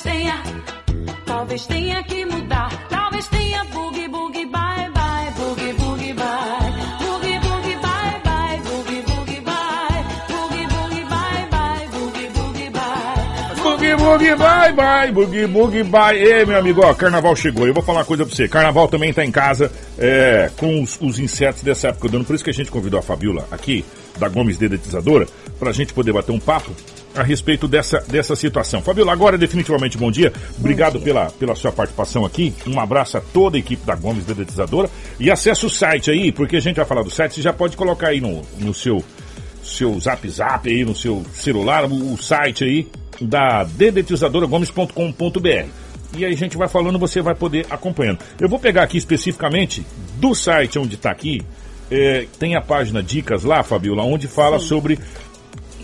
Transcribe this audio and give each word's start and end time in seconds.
talvez 0.00 0.02
tenha, 0.02 0.42
talvez 1.26 1.66
tenha 1.66 2.02
que 2.04 2.24
mudar. 2.24 2.86
Talvez 2.88 3.28
tenha 3.28 3.64
boogie, 3.64 4.08
boogie, 4.08 4.46
bye, 4.46 4.90
bye, 4.94 5.30
boogie, 5.36 5.72
boogie, 5.74 6.12
bye. 6.14 6.26
Boogie, 7.00 7.38
boogie, 7.40 7.76
bye, 7.76 8.20
bye, 8.24 8.60
boogie, 8.64 9.02
boogie, 9.02 9.40
bye. 9.40 10.04
Boogie, 10.28 11.04
bye, 11.04 11.48
bye, 11.50 11.88
boogie, 11.88 12.70
bye. 12.70 13.96
Boogie, 13.96 14.36
bye, 14.36 14.72
bye, 14.72 15.12
boogie, 15.12 15.82
bye. 15.84 16.16
Ei, 16.16 16.46
meu 16.46 16.58
amigo, 16.58 16.82
ó, 16.84 16.94
carnaval 16.94 17.36
chegou. 17.36 17.66
Eu 17.66 17.74
vou 17.74 17.82
falar 17.82 18.00
uma 18.00 18.04
coisa 18.04 18.24
pra 18.24 18.34
você. 18.34 18.48
Carnaval 18.48 18.88
também 18.88 19.12
tá 19.12 19.24
em 19.24 19.30
casa 19.30 19.70
é, 19.98 20.50
com 20.56 20.82
os, 20.82 20.98
os 21.00 21.18
insetos 21.18 21.62
dessa 21.62 21.88
época 21.88 22.08
do 22.08 22.16
ano. 22.16 22.24
Por 22.24 22.34
isso 22.34 22.44
que 22.44 22.50
a 22.50 22.54
gente 22.54 22.70
convidou 22.70 22.98
a 22.98 23.02
Fabiola 23.02 23.46
aqui, 23.50 23.84
da 24.18 24.28
Gomes 24.28 24.56
Dedetizadora, 24.56 25.26
pra 25.58 25.72
gente 25.72 25.92
poder 25.92 26.12
bater 26.12 26.32
um 26.32 26.40
papo 26.40 26.72
a 27.14 27.22
respeito 27.22 27.66
dessa, 27.66 28.00
dessa 28.08 28.36
situação. 28.36 28.82
Fabiola, 28.82 29.12
agora 29.12 29.36
definitivamente 29.36 29.98
bom 29.98 30.10
dia. 30.10 30.32
Obrigado 30.58 31.00
Pela, 31.00 31.30
pela 31.30 31.54
sua 31.54 31.72
participação 31.72 32.24
aqui. 32.24 32.54
Um 32.66 32.78
abraço 32.78 33.16
a 33.16 33.20
toda 33.20 33.56
a 33.56 33.60
equipe 33.60 33.84
da 33.84 33.94
Gomes 33.94 34.24
Dedetizadora. 34.24 34.88
E 35.18 35.30
acesse 35.30 35.66
o 35.66 35.70
site 35.70 36.10
aí, 36.10 36.32
porque 36.32 36.56
a 36.56 36.60
gente 36.60 36.76
vai 36.76 36.84
falar 36.84 37.02
do 37.02 37.10
site. 37.10 37.34
Você 37.34 37.42
já 37.42 37.52
pode 37.52 37.76
colocar 37.76 38.08
aí 38.08 38.20
no, 38.20 38.42
no 38.58 38.72
seu, 38.72 39.04
seu 39.62 39.98
zap 39.98 40.28
zap 40.28 40.68
aí, 40.68 40.84
no 40.84 40.94
seu 40.94 41.24
celular, 41.32 41.84
o, 41.84 42.14
o 42.14 42.16
site 42.16 42.64
aí 42.64 42.88
da 43.20 43.64
dedetizadoragomes.com.br. 43.64 45.68
E 46.16 46.24
aí 46.24 46.32
a 46.32 46.36
gente 46.36 46.56
vai 46.56 46.68
falando, 46.68 46.98
você 46.98 47.22
vai 47.22 47.34
poder 47.34 47.66
acompanhando. 47.70 48.18
Eu 48.40 48.48
vou 48.48 48.58
pegar 48.58 48.82
aqui 48.82 48.98
especificamente 48.98 49.86
do 50.16 50.34
site 50.34 50.78
onde 50.78 50.96
está 50.96 51.10
aqui, 51.10 51.40
é, 51.90 52.26
tem 52.38 52.54
a 52.54 52.60
página 52.60 53.02
Dicas 53.02 53.42
lá, 53.42 53.62
Fabiola, 53.62 54.04
onde 54.04 54.28
fala 54.28 54.58
sobre. 54.58 54.98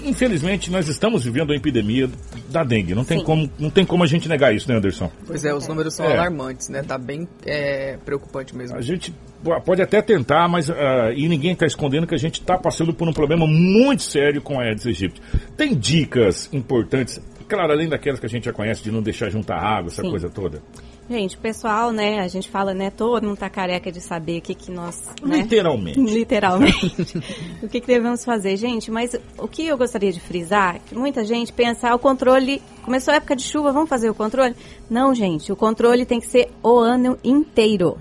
Infelizmente, 0.06 0.70
nós 0.70 0.86
estamos 0.88 1.24
vivendo 1.24 1.52
a 1.52 1.56
epidemia 1.56 2.08
da 2.48 2.62
dengue. 2.62 2.94
Não 2.94 3.04
tem, 3.04 3.18
Sim. 3.18 3.24
como, 3.24 3.50
não 3.58 3.70
tem 3.70 3.84
como 3.84 4.04
a 4.04 4.06
gente 4.06 4.28
negar 4.28 4.54
isso, 4.54 4.68
né, 4.70 4.76
Anderson? 4.76 5.10
Pois 5.26 5.44
é, 5.44 5.52
os 5.52 5.66
números 5.66 5.94
são 5.94 6.06
É. 6.06 6.12
alarmantes, 6.12 6.68
né? 6.68 6.82
Tá 6.82 6.96
bem 6.96 7.26
é, 7.44 7.98
preocupante 8.04 8.54
mesmo. 8.56 8.76
A 8.76 8.80
gente 8.80 9.12
po- 9.42 9.60
pode 9.62 9.82
até 9.82 10.00
tentar, 10.00 10.48
mas 10.48 10.70
ah, 10.70 11.12
e 11.14 11.28
ninguém 11.28 11.52
está 11.52 11.66
escondendo 11.66 12.06
que 12.06 12.14
a 12.14 12.18
gente 12.18 12.40
está 12.40 12.56
passando 12.56 12.94
por 12.94 13.08
um 13.08 13.12
problema 13.12 13.46
muito 13.46 14.02
sério 14.04 14.40
com 14.40 14.60
a 14.60 14.62
Aedes 14.64 14.86
aegypti. 14.86 15.20
Tem 15.56 15.74
dicas 15.74 16.48
importantes, 16.52 17.20
claro, 17.48 17.72
além 17.72 17.88
daquelas 17.88 18.20
que 18.20 18.26
a 18.26 18.28
gente 18.28 18.44
já 18.44 18.52
conhece 18.52 18.82
de 18.84 18.90
não 18.92 19.02
deixar 19.02 19.28
juntar 19.28 19.56
água, 19.56 19.88
essa 19.88 20.02
Sim. 20.02 20.10
coisa 20.10 20.28
toda. 20.30 20.62
Gente, 21.08 21.36
o 21.36 21.38
pessoal, 21.38 21.92
né, 21.92 22.18
a 22.18 22.26
gente 22.26 22.50
fala, 22.50 22.74
né, 22.74 22.90
todo 22.90 23.24
mundo 23.24 23.36
tá 23.36 23.48
careca 23.48 23.92
de 23.92 24.00
saber 24.00 24.38
o 24.38 24.42
que 24.42 24.56
que 24.56 24.72
nós, 24.72 25.00
né, 25.22 25.38
Literalmente. 25.38 26.00
Literalmente. 26.02 27.22
o 27.62 27.68
que, 27.68 27.80
que 27.80 27.86
devemos 27.86 28.24
fazer, 28.24 28.56
gente? 28.56 28.90
Mas 28.90 29.16
o 29.38 29.46
que 29.46 29.64
eu 29.64 29.78
gostaria 29.78 30.12
de 30.12 30.18
frisar, 30.18 30.80
que 30.80 30.96
muita 30.96 31.24
gente 31.24 31.52
pensa, 31.52 31.90
ah, 31.90 31.94
o 31.94 31.98
controle, 31.98 32.60
começou 32.82 33.14
a 33.14 33.18
época 33.18 33.36
de 33.36 33.44
chuva, 33.44 33.70
vamos 33.70 33.88
fazer 33.88 34.10
o 34.10 34.14
controle? 34.14 34.56
Não, 34.90 35.14
gente, 35.14 35.52
o 35.52 35.56
controle 35.56 36.04
tem 36.04 36.18
que 36.18 36.26
ser 36.26 36.50
o 36.60 36.76
ano 36.76 37.16
inteiro. 37.22 37.98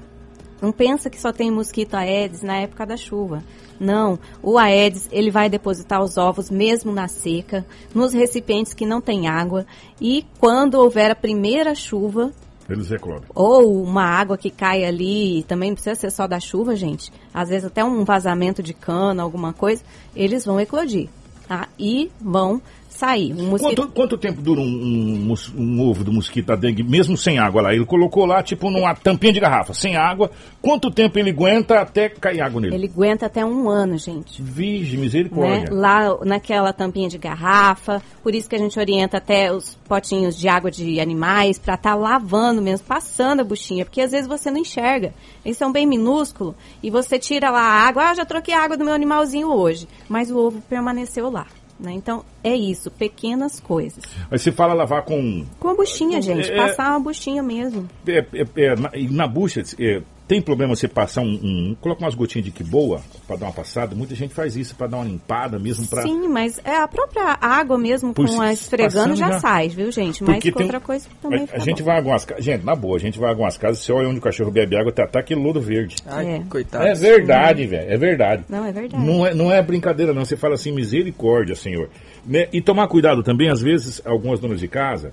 Não 0.59 0.71
pensa 0.71 1.07
que 1.07 1.21
só 1.21 1.31
tem 1.31 1.51
mosquito 1.51 1.93
Aedes 1.93 2.41
na 2.41 2.57
época 2.57 2.87
da 2.87 2.97
chuva. 2.97 3.43
Não, 3.79 4.17
o 4.41 4.57
Aedes, 4.57 5.07
ele 5.11 5.29
vai 5.29 5.47
depositar 5.47 6.01
os 6.01 6.17
ovos 6.17 6.49
mesmo 6.49 6.91
na 6.91 7.07
seca, 7.07 7.63
nos 7.93 8.13
recipientes 8.13 8.73
que 8.73 8.85
não 8.85 8.99
tem 8.99 9.27
água, 9.27 9.65
e 10.01 10.25
quando 10.39 10.75
houver 10.75 11.11
a 11.11 11.15
primeira 11.15 11.75
chuva, 11.75 12.31
Eles 12.69 12.91
eclodem. 12.91 13.27
ou 13.33 13.83
uma 13.83 14.03
água 14.03 14.37
que 14.37 14.49
cai 14.49 14.83
ali, 14.83 15.43
também 15.43 15.69
não 15.69 15.75
precisa 15.75 15.95
ser 15.95 16.11
só 16.11 16.27
da 16.27 16.39
chuva, 16.39 16.75
gente. 16.75 17.11
Às 17.33 17.49
vezes 17.49 17.65
até 17.65 17.83
um 17.83 18.03
vazamento 18.03 18.63
de 18.63 18.73
cana, 18.73 19.21
alguma 19.21 19.53
coisa, 19.53 19.83
eles 20.15 20.45
vão 20.45 20.59
eclodir, 20.59 21.09
tá? 21.47 21.67
E 21.77 22.11
vão 22.19 22.61
sair. 22.89 23.33
Um 23.33 23.49
mosquito... 23.49 23.75
Quanto, 23.75 23.93
quanto 23.93 24.17
tempo 24.17 24.41
dura 24.41 24.61
um, 24.61 24.63
um 24.63 25.35
um 25.57 25.81
ovo 25.81 26.03
do 26.03 26.11
mosquito 26.13 26.47
da 26.47 26.55
dengue, 26.55 26.83
mesmo 26.83 27.17
sem 27.17 27.37
água 27.39 27.61
lá? 27.61 27.73
Ele 27.73 27.85
colocou 27.85 28.25
lá, 28.25 28.41
tipo, 28.41 28.69
numa 28.69 28.95
tampinha 28.95 29.33
de 29.33 29.39
garrafa, 29.39 29.73
sem 29.73 29.95
água. 29.95 30.31
Quanto 30.61 30.89
tempo 30.89 31.19
ele 31.19 31.31
aguenta 31.31 31.79
até 31.79 32.09
cair 32.09 32.41
água 32.41 32.61
nele? 32.61 32.75
Ele 32.75 32.91
aguenta 32.93 33.25
até 33.25 33.45
um 33.45 33.69
ano, 33.69 33.97
gente. 33.97 34.41
Vige, 34.41 34.95
Né? 34.95 35.03
misericórdia. 35.03 35.73
Lá 35.73 36.17
naquela 36.23 36.71
tampinha 36.73 37.09
de 37.09 37.17
garrafa, 37.17 38.01
por 38.23 38.33
isso 38.33 38.49
que 38.49 38.55
a 38.55 38.59
gente 38.59 38.79
orienta 38.79 39.17
até 39.17 39.51
os 39.51 39.75
potinhos 39.87 40.37
de 40.37 40.47
água 40.47 40.71
de 40.71 40.99
animais 40.99 41.59
para 41.59 41.75
estar 41.75 41.95
lavando 41.95 42.61
mesmo, 42.61 42.85
passando 42.87 43.41
a 43.41 43.43
buchinha, 43.43 43.85
porque 43.85 44.01
às 44.01 44.11
vezes 44.11 44.27
você 44.27 44.49
não 44.49 44.57
enxerga. 44.57 45.13
Eles 45.43 45.57
são 45.57 45.71
bem 45.71 45.85
minúsculos 45.85 46.55
e 46.81 46.89
você 46.89 47.19
tira 47.19 47.51
lá 47.51 47.61
a 47.61 47.87
água, 47.87 48.09
ah, 48.09 48.13
já 48.15 48.25
troquei 48.25 48.53
a 48.53 48.63
água 48.63 48.77
do 48.77 48.85
meu 48.85 48.93
animalzinho 48.93 49.51
hoje, 49.51 49.87
mas 50.09 50.31
o 50.31 50.37
ovo 50.37 50.61
permaneceu 50.69 51.29
lá. 51.29 51.45
Né? 51.79 51.91
Então 51.93 52.23
é 52.43 52.55
isso, 52.55 52.89
pequenas 52.89 53.59
coisas. 53.59 54.03
Aí 54.31 54.39
você 54.39 54.51
fala 54.51 54.73
lavar 54.73 55.03
com. 55.03 55.45
Com 55.59 55.69
a 55.69 55.75
buchinha, 55.75 56.21
gente, 56.21 56.49
É- 56.49 56.55
passar 56.55 56.91
uma 56.91 56.99
buchinha 56.99 57.43
mesmo. 57.43 57.89
É, 58.07 58.19
é, 58.19 58.45
é, 58.55 58.75
na, 58.75 58.91
na 59.11 59.27
bucha, 59.27 59.61
é, 59.79 60.01
tem 60.27 60.41
problema 60.41 60.75
você 60.75 60.87
passar 60.87 61.21
um, 61.21 61.33
um. 61.43 61.75
Coloca 61.79 62.03
umas 62.03 62.15
gotinhas 62.15 62.45
de 62.45 62.51
que 62.51 62.63
boa 62.63 63.01
pra 63.27 63.35
dar 63.35 63.45
uma 63.45 63.51
passada. 63.53 63.95
Muita 63.95 64.15
gente 64.15 64.33
faz 64.33 64.55
isso 64.55 64.75
pra 64.75 64.87
dar 64.87 64.97
uma 64.97 65.05
limpada 65.05 65.59
mesmo. 65.59 65.87
Pra, 65.87 66.01
Sim, 66.01 66.27
mas 66.27 66.59
é 66.65 66.77
a 66.77 66.87
própria 66.87 67.37
água 67.39 67.77
mesmo 67.77 68.13
Por 68.13 68.25
com 68.25 68.33
se- 68.33 68.41
a 68.41 68.51
esfregando 68.51 69.15
já, 69.15 69.31
já. 69.33 69.39
sai, 69.39 69.69
viu, 69.69 69.91
gente? 69.91 70.23
Mas 70.23 70.35
Porque 70.37 70.51
com 70.51 70.57
tem- 70.57 70.65
outra 70.65 70.79
coisa 70.79 71.07
também 71.21 71.43
a, 71.43 71.47
fica 71.47 71.57
a 71.57 71.59
gente 71.59 71.79
bom. 71.79 71.85
vai 71.85 71.95
a 71.95 71.97
algumas 71.99 72.25
casas. 72.25 72.43
Gente, 72.43 72.65
na 72.65 72.75
boa, 72.75 72.95
a 72.97 72.99
gente 72.99 73.19
vai 73.19 73.27
a 73.29 73.31
algumas 73.31 73.57
casas, 73.57 73.79
você 73.85 73.91
olha 73.91 74.09
onde 74.09 74.17
o 74.17 74.21
cachorro 74.21 74.49
bebe 74.51 74.75
água, 74.75 74.91
tá 74.91 75.03
até 75.03 75.19
aquele 75.19 75.41
lodo 75.41 75.61
verde. 75.61 75.95
Ai, 76.07 76.25
É. 76.27 76.41
coitado. 76.49 76.85
É 76.87 76.93
verdade, 76.95 77.67
velho. 77.67 77.91
É 77.91 77.97
verdade. 77.97 78.43
Não, 78.49 78.65
é 78.65 78.71
verdade. 78.71 79.05
Não 79.05 79.25
é, 79.25 79.33
não 79.33 79.51
é 79.51 79.61
brincadeira, 79.61 80.11
não. 80.13 80.25
Você 80.25 80.35
fala 80.35 80.55
assim, 80.55 80.71
misericórdia, 80.71 81.55
Senhor. 81.55 81.89
Né? 82.25 82.47
E 82.51 82.61
tomar 82.61 82.87
cuidado 82.87 83.21
também, 83.21 83.49
às 83.51 83.61
vezes, 83.61 84.01
algumas 84.03 84.39
donas 84.39 84.59
de 84.59 84.67
casa 84.67 85.11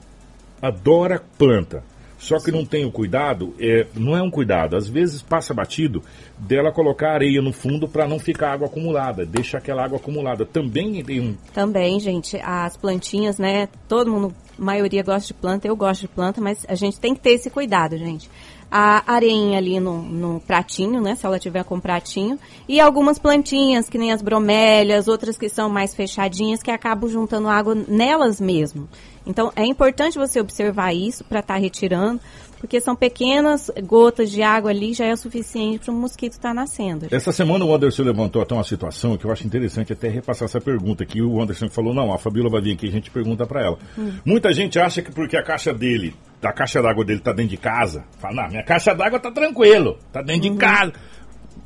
adora 0.60 1.20
planta. 1.38 1.82
Só 2.22 2.38
que 2.38 2.52
não 2.52 2.64
tem 2.64 2.84
o 2.84 2.92
cuidado, 2.92 3.52
é, 3.58 3.84
não 3.96 4.16
é 4.16 4.22
um 4.22 4.30
cuidado. 4.30 4.76
Às 4.76 4.88
vezes 4.88 5.20
passa 5.20 5.52
batido 5.52 6.00
dela 6.38 6.70
colocar 6.70 7.14
areia 7.14 7.42
no 7.42 7.52
fundo 7.52 7.88
para 7.88 8.06
não 8.06 8.16
ficar 8.16 8.52
água 8.52 8.68
acumulada. 8.68 9.26
Deixa 9.26 9.58
aquela 9.58 9.84
água 9.84 9.98
acumulada. 9.98 10.46
Também 10.46 11.02
tem 11.02 11.20
um. 11.20 11.36
Também, 11.52 11.98
gente, 11.98 12.36
as 12.36 12.76
plantinhas, 12.76 13.38
né? 13.38 13.68
Todo 13.88 14.08
mundo, 14.08 14.32
a 14.56 14.62
maioria 14.62 15.02
gosta 15.02 15.26
de 15.26 15.34
planta, 15.34 15.66
eu 15.66 15.74
gosto 15.74 16.02
de 16.02 16.08
planta, 16.08 16.40
mas 16.40 16.64
a 16.68 16.76
gente 16.76 17.00
tem 17.00 17.12
que 17.12 17.20
ter 17.20 17.32
esse 17.32 17.50
cuidado, 17.50 17.98
gente. 17.98 18.30
A 18.70 19.02
areinha 19.12 19.58
ali 19.58 19.80
no, 19.80 20.00
no 20.00 20.40
pratinho, 20.40 21.00
né? 21.00 21.16
Se 21.16 21.26
ela 21.26 21.40
tiver 21.40 21.64
com 21.64 21.80
pratinho. 21.80 22.38
E 22.68 22.78
algumas 22.78 23.18
plantinhas, 23.18 23.88
que 23.88 23.98
nem 23.98 24.12
as 24.12 24.22
bromélias, 24.22 25.08
outras 25.08 25.36
que 25.36 25.48
são 25.48 25.68
mais 25.68 25.92
fechadinhas, 25.92 26.62
que 26.62 26.70
acabam 26.70 27.10
juntando 27.10 27.48
água 27.48 27.74
nelas 27.74 28.40
mesmo. 28.40 28.88
Então, 29.26 29.52
é 29.54 29.64
importante 29.64 30.18
você 30.18 30.40
observar 30.40 30.92
isso 30.92 31.24
para 31.24 31.40
estar 31.40 31.56
retirando, 31.56 32.20
porque 32.58 32.80
são 32.80 32.94
pequenas 32.94 33.70
gotas 33.84 34.30
de 34.30 34.40
água 34.40 34.70
ali, 34.70 34.94
já 34.94 35.04
é 35.04 35.12
o 35.12 35.16
suficiente 35.16 35.80
para 35.80 35.92
o 35.92 35.96
mosquito 35.96 36.32
estar 36.32 36.54
nascendo. 36.54 37.08
Essa 37.10 37.32
semana 37.32 37.64
o 37.64 37.74
Anderson 37.74 38.04
levantou 38.04 38.40
até 38.40 38.54
uma 38.54 38.62
situação 38.62 39.16
que 39.16 39.24
eu 39.24 39.32
acho 39.32 39.44
interessante 39.44 39.92
até 39.92 40.08
repassar 40.08 40.46
essa 40.46 40.60
pergunta 40.60 41.02
aqui. 41.02 41.20
O 41.20 41.42
Anderson 41.42 41.68
falou, 41.68 41.92
não, 41.92 42.12
a 42.12 42.18
Fabiola 42.18 42.48
vai 42.48 42.60
vir 42.60 42.74
aqui, 42.74 42.86
a 42.86 42.92
gente 42.92 43.10
pergunta 43.10 43.44
para 43.46 43.62
ela. 43.62 43.78
Muita 44.24 44.52
gente 44.52 44.78
acha 44.78 45.02
que 45.02 45.10
porque 45.10 45.36
a 45.36 45.42
caixa 45.42 45.74
dele, 45.74 46.14
a 46.40 46.52
caixa 46.52 46.80
d'água 46.80 47.04
dele 47.04 47.18
tá 47.18 47.32
dentro 47.32 47.50
de 47.50 47.56
casa, 47.56 48.04
fala, 48.20 48.42
não, 48.42 48.48
minha 48.50 48.62
caixa 48.62 48.94
d'água 48.94 49.18
tá 49.18 49.32
tranquilo, 49.32 49.98
tá 50.12 50.22
dentro 50.22 50.48
de 50.48 50.56
casa. 50.56 50.92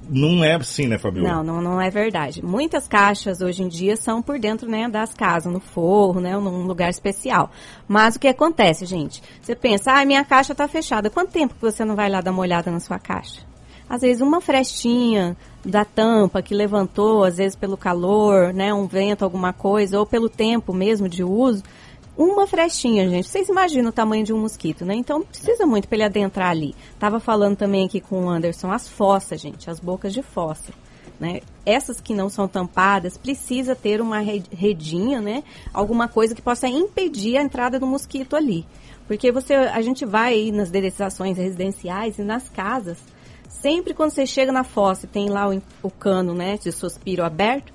Não 0.08 0.44
é 0.44 0.54
assim, 0.54 0.86
né, 0.86 0.98
Fabiola? 0.98 1.42
Não, 1.42 1.44
não, 1.44 1.62
não 1.62 1.80
é 1.80 1.90
verdade. 1.90 2.44
Muitas 2.44 2.86
caixas 2.86 3.40
hoje 3.40 3.62
em 3.62 3.68
dia 3.68 3.96
são 3.96 4.22
por 4.22 4.38
dentro 4.38 4.68
né, 4.68 4.88
das 4.88 5.12
casas, 5.12 5.52
no 5.52 5.60
forro, 5.60 6.20
né, 6.20 6.36
num 6.36 6.66
lugar 6.66 6.90
especial. 6.90 7.50
Mas 7.88 8.16
o 8.16 8.20
que 8.20 8.28
acontece, 8.28 8.86
gente? 8.86 9.22
Você 9.40 9.54
pensa, 9.54 9.92
ah, 9.92 10.04
minha 10.04 10.24
caixa 10.24 10.52
está 10.52 10.68
fechada. 10.68 11.10
Quanto 11.10 11.32
tempo 11.32 11.54
que 11.54 11.60
você 11.60 11.84
não 11.84 11.96
vai 11.96 12.08
lá 12.08 12.20
dar 12.20 12.30
uma 12.30 12.42
olhada 12.42 12.70
na 12.70 12.80
sua 12.80 12.98
caixa? 12.98 13.40
Às 13.88 14.00
vezes 14.00 14.20
uma 14.20 14.40
frestinha 14.40 15.36
da 15.64 15.84
tampa 15.84 16.42
que 16.42 16.54
levantou, 16.54 17.22
às 17.22 17.36
vezes 17.36 17.56
pelo 17.56 17.76
calor, 17.76 18.52
né, 18.52 18.74
um 18.74 18.86
vento, 18.86 19.24
alguma 19.24 19.52
coisa, 19.52 19.98
ou 19.98 20.06
pelo 20.06 20.28
tempo 20.28 20.72
mesmo 20.72 21.08
de 21.08 21.22
uso. 21.22 21.62
Uma 22.16 22.46
frestinha, 22.46 23.08
gente. 23.10 23.28
Vocês 23.28 23.48
imaginam 23.48 23.90
o 23.90 23.92
tamanho 23.92 24.24
de 24.24 24.32
um 24.32 24.40
mosquito, 24.40 24.86
né? 24.86 24.94
Então 24.94 25.22
precisa 25.22 25.66
muito 25.66 25.86
para 25.86 25.96
ele 25.96 26.04
adentrar 26.04 26.50
ali. 26.50 26.74
Tava 26.98 27.20
falando 27.20 27.56
também 27.56 27.84
aqui 27.84 28.00
com 28.00 28.24
o 28.24 28.28
Anderson, 28.28 28.72
as 28.72 28.88
fossas, 28.88 29.40
gente, 29.40 29.68
as 29.68 29.78
bocas 29.78 30.14
de 30.14 30.22
fossa. 30.22 30.72
Né? 31.20 31.40
Essas 31.64 32.00
que 32.00 32.14
não 32.14 32.28
são 32.28 32.46
tampadas, 32.46 33.16
precisa 33.16 33.74
ter 33.74 34.00
uma 34.00 34.18
re- 34.18 34.42
redinha, 34.50 35.20
né? 35.20 35.44
Alguma 35.72 36.08
coisa 36.08 36.34
que 36.34 36.42
possa 36.42 36.68
impedir 36.68 37.36
a 37.36 37.42
entrada 37.42 37.78
do 37.78 37.86
mosquito 37.86 38.34
ali. 38.34 38.66
Porque 39.06 39.30
você, 39.30 39.54
a 39.54 39.80
gente 39.82 40.04
vai 40.04 40.32
aí 40.34 40.52
nas 40.52 40.70
dedetizações 40.70 41.36
residenciais 41.38 42.18
e 42.18 42.22
nas 42.22 42.48
casas, 42.48 42.98
sempre 43.48 43.94
quando 43.94 44.10
você 44.10 44.26
chega 44.26 44.52
na 44.52 44.64
fossa 44.64 45.06
e 45.06 45.08
tem 45.08 45.28
lá 45.28 45.48
o, 45.48 45.62
o 45.82 45.90
cano, 45.90 46.34
né, 46.34 46.58
de 46.58 46.72
suspiro 46.72 47.24
aberto, 47.24 47.72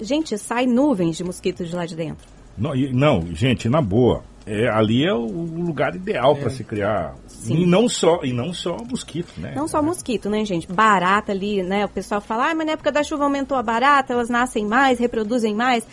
gente, 0.00 0.36
sai 0.38 0.66
nuvens 0.66 1.16
de 1.16 1.24
mosquitos 1.24 1.68
de 1.68 1.76
lá 1.76 1.84
de 1.84 1.94
dentro. 1.94 2.35
Não, 2.56 2.74
não, 2.92 3.34
gente, 3.34 3.68
na 3.68 3.80
boa. 3.80 4.22
É, 4.46 4.68
ali 4.68 5.04
é 5.04 5.12
o 5.12 5.26
lugar 5.26 5.96
ideal 5.96 6.36
para 6.36 6.50
se 6.50 6.62
criar. 6.62 7.16
Sim. 7.26 7.62
E 7.62 7.66
não 7.66 7.88
só, 7.88 8.20
e 8.22 8.32
não 8.32 8.52
só 8.52 8.76
mosquito, 8.76 9.32
né? 9.38 9.52
Não 9.56 9.66
só 9.66 9.82
mosquito, 9.82 10.30
né, 10.30 10.44
gente? 10.44 10.72
Barata 10.72 11.32
ali, 11.32 11.64
né? 11.64 11.84
O 11.84 11.88
pessoal 11.88 12.20
fala, 12.20 12.50
ah, 12.50 12.54
mas 12.54 12.66
na 12.66 12.72
época 12.74 12.92
da 12.92 13.02
chuva 13.02 13.24
aumentou 13.24 13.58
a 13.58 13.62
barata, 13.62 14.12
elas 14.12 14.28
nascem 14.28 14.64
mais, 14.64 15.00
reproduzem 15.00 15.52
mais. 15.52 15.84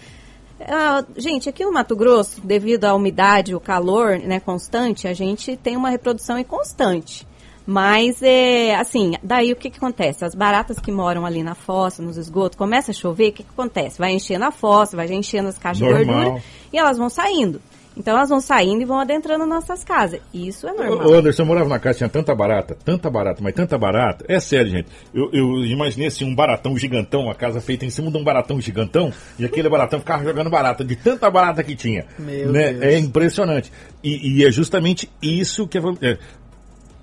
Ah, 0.61 1.03
gente, 1.17 1.49
aqui 1.49 1.65
no 1.65 1.73
Mato 1.73 1.95
Grosso, 1.95 2.39
devido 2.45 2.85
à 2.85 2.93
umidade, 2.93 3.55
o 3.55 3.59
calor 3.59 4.19
né, 4.19 4.39
constante, 4.39 5.07
a 5.07 5.13
gente 5.13 5.57
tem 5.57 5.75
uma 5.75 5.89
reprodução 5.89 6.37
inconstante. 6.37 7.27
Mas, 7.65 8.21
é, 8.21 8.75
assim, 8.75 9.13
daí 9.23 9.51
o 9.51 9.55
que, 9.55 9.69
que 9.69 9.77
acontece? 9.77 10.25
As 10.25 10.35
baratas 10.35 10.79
que 10.79 10.91
moram 10.91 11.25
ali 11.25 11.43
na 11.43 11.55
fossa, 11.55 12.01
nos 12.01 12.17
esgotos, 12.17 12.57
começa 12.57 12.91
a 12.91 12.93
chover, 12.93 13.29
o 13.29 13.33
que, 13.33 13.43
que 13.43 13.49
acontece? 13.49 13.97
Vai 13.97 14.11
enchendo 14.11 14.45
a 14.45 14.51
fossa, 14.51 14.97
vai 14.97 15.11
enchendo 15.13 15.49
as 15.49 15.57
caixas 15.57 15.81
Normal. 15.81 15.99
de 15.99 16.05
gordura 16.05 16.43
e 16.71 16.77
elas 16.77 16.97
vão 16.97 17.09
saindo. 17.09 17.61
Então 17.95 18.15
elas 18.15 18.29
vão 18.29 18.39
saindo 18.39 18.81
e 18.81 18.85
vão 18.85 18.99
adentrando 18.99 19.45
nossas 19.45 19.83
casas. 19.83 20.19
Isso 20.33 20.67
é 20.67 20.73
normal. 20.73 21.07
Ô, 21.07 21.13
Anderson, 21.13 21.43
eu 21.43 21.45
morava 21.45 21.69
na 21.69 21.79
casa, 21.79 21.99
tinha 21.99 22.09
tanta 22.09 22.33
barata, 22.33 22.75
tanta 22.83 23.09
barata, 23.09 23.39
mas 23.41 23.53
tanta 23.53 23.77
barata. 23.77 24.25
É 24.27 24.39
sério, 24.39 24.71
gente. 24.71 24.87
Eu, 25.13 25.29
eu 25.31 25.65
imaginei 25.65 26.07
assim, 26.07 26.25
um 26.25 26.33
baratão 26.33 26.77
gigantão, 26.77 27.21
uma 27.21 27.35
casa 27.35 27.61
feita 27.61 27.85
em 27.85 27.89
cima 27.89 28.09
de 28.09 28.17
um 28.17 28.23
baratão 28.23 28.59
gigantão, 28.59 29.13
e 29.37 29.45
aquele 29.45 29.69
baratão 29.69 29.99
ficava 29.99 30.23
jogando 30.23 30.49
barata, 30.49 30.83
de 30.83 30.95
tanta 30.95 31.29
barata 31.29 31.63
que 31.63 31.75
tinha. 31.75 32.05
Meu 32.17 32.51
né? 32.51 32.73
Deus. 32.73 32.83
É 32.83 32.97
impressionante. 32.97 33.71
E, 34.03 34.39
e 34.39 34.45
é 34.45 34.51
justamente 34.51 35.09
isso 35.21 35.67
que 35.67 35.77
é. 35.77 36.17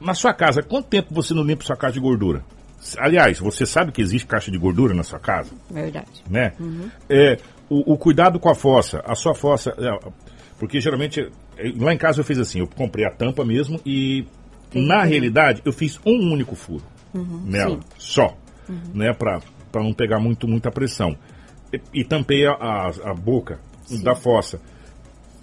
Na 0.01 0.15
sua 0.15 0.33
casa, 0.33 0.63
quanto 0.63 0.89
tempo 0.89 1.13
você 1.13 1.35
não 1.35 1.43
limpa 1.43 1.65
sua 1.65 1.77
caixa 1.77 1.95
de 1.95 2.01
gordura? 2.01 2.43
Aliás, 2.99 3.39
você 3.39 3.67
sabe 3.67 3.93
que 3.93 4.01
existe 4.01 4.27
caixa 4.27 4.51
de 4.51 4.57
gordura 4.57 4.95
na 4.95 5.03
sua 5.03 5.19
casa? 5.19 5.51
Verdade. 5.71 6.25
né? 6.29 6.55
É, 7.09 7.37
o, 7.69 7.93
o 7.93 7.99
cuidado 7.99 8.41
com 8.41 8.49
a 8.49 8.55
fossa, 8.55 9.03
a 9.05 9.15
sua 9.15 9.35
fossa, 9.35 9.75
é, 9.79 10.11
porque 10.59 10.81
geralmente 10.81 11.31
é, 11.57 11.73
lá 11.77 11.93
em 11.93 11.99
casa 11.99 12.21
eu 12.21 12.25
fiz 12.25 12.39
assim, 12.39 12.61
eu 12.61 12.67
comprei 12.67 13.05
a 13.05 13.11
tampa 13.11 13.45
mesmo 13.45 13.79
e 13.85 14.27
na 14.75 15.03
realidade 15.05 15.61
eu 15.65 15.73
fiz 15.73 16.01
um 16.07 16.33
único 16.33 16.55
furo 16.55 16.85
nela, 17.45 17.77
sim. 17.77 17.81
só, 17.99 18.37
né, 18.95 19.13
para 19.13 19.41
para 19.71 19.83
não 19.85 19.93
pegar 19.93 20.19
muito 20.19 20.49
muita 20.49 20.71
pressão 20.71 21.17
e, 21.73 22.01
e 22.01 22.05
tampei 22.05 22.47
a, 22.47 22.53
a, 22.53 23.11
a 23.11 23.15
boca 23.15 23.61
da 24.03 24.15
fossa. 24.15 24.61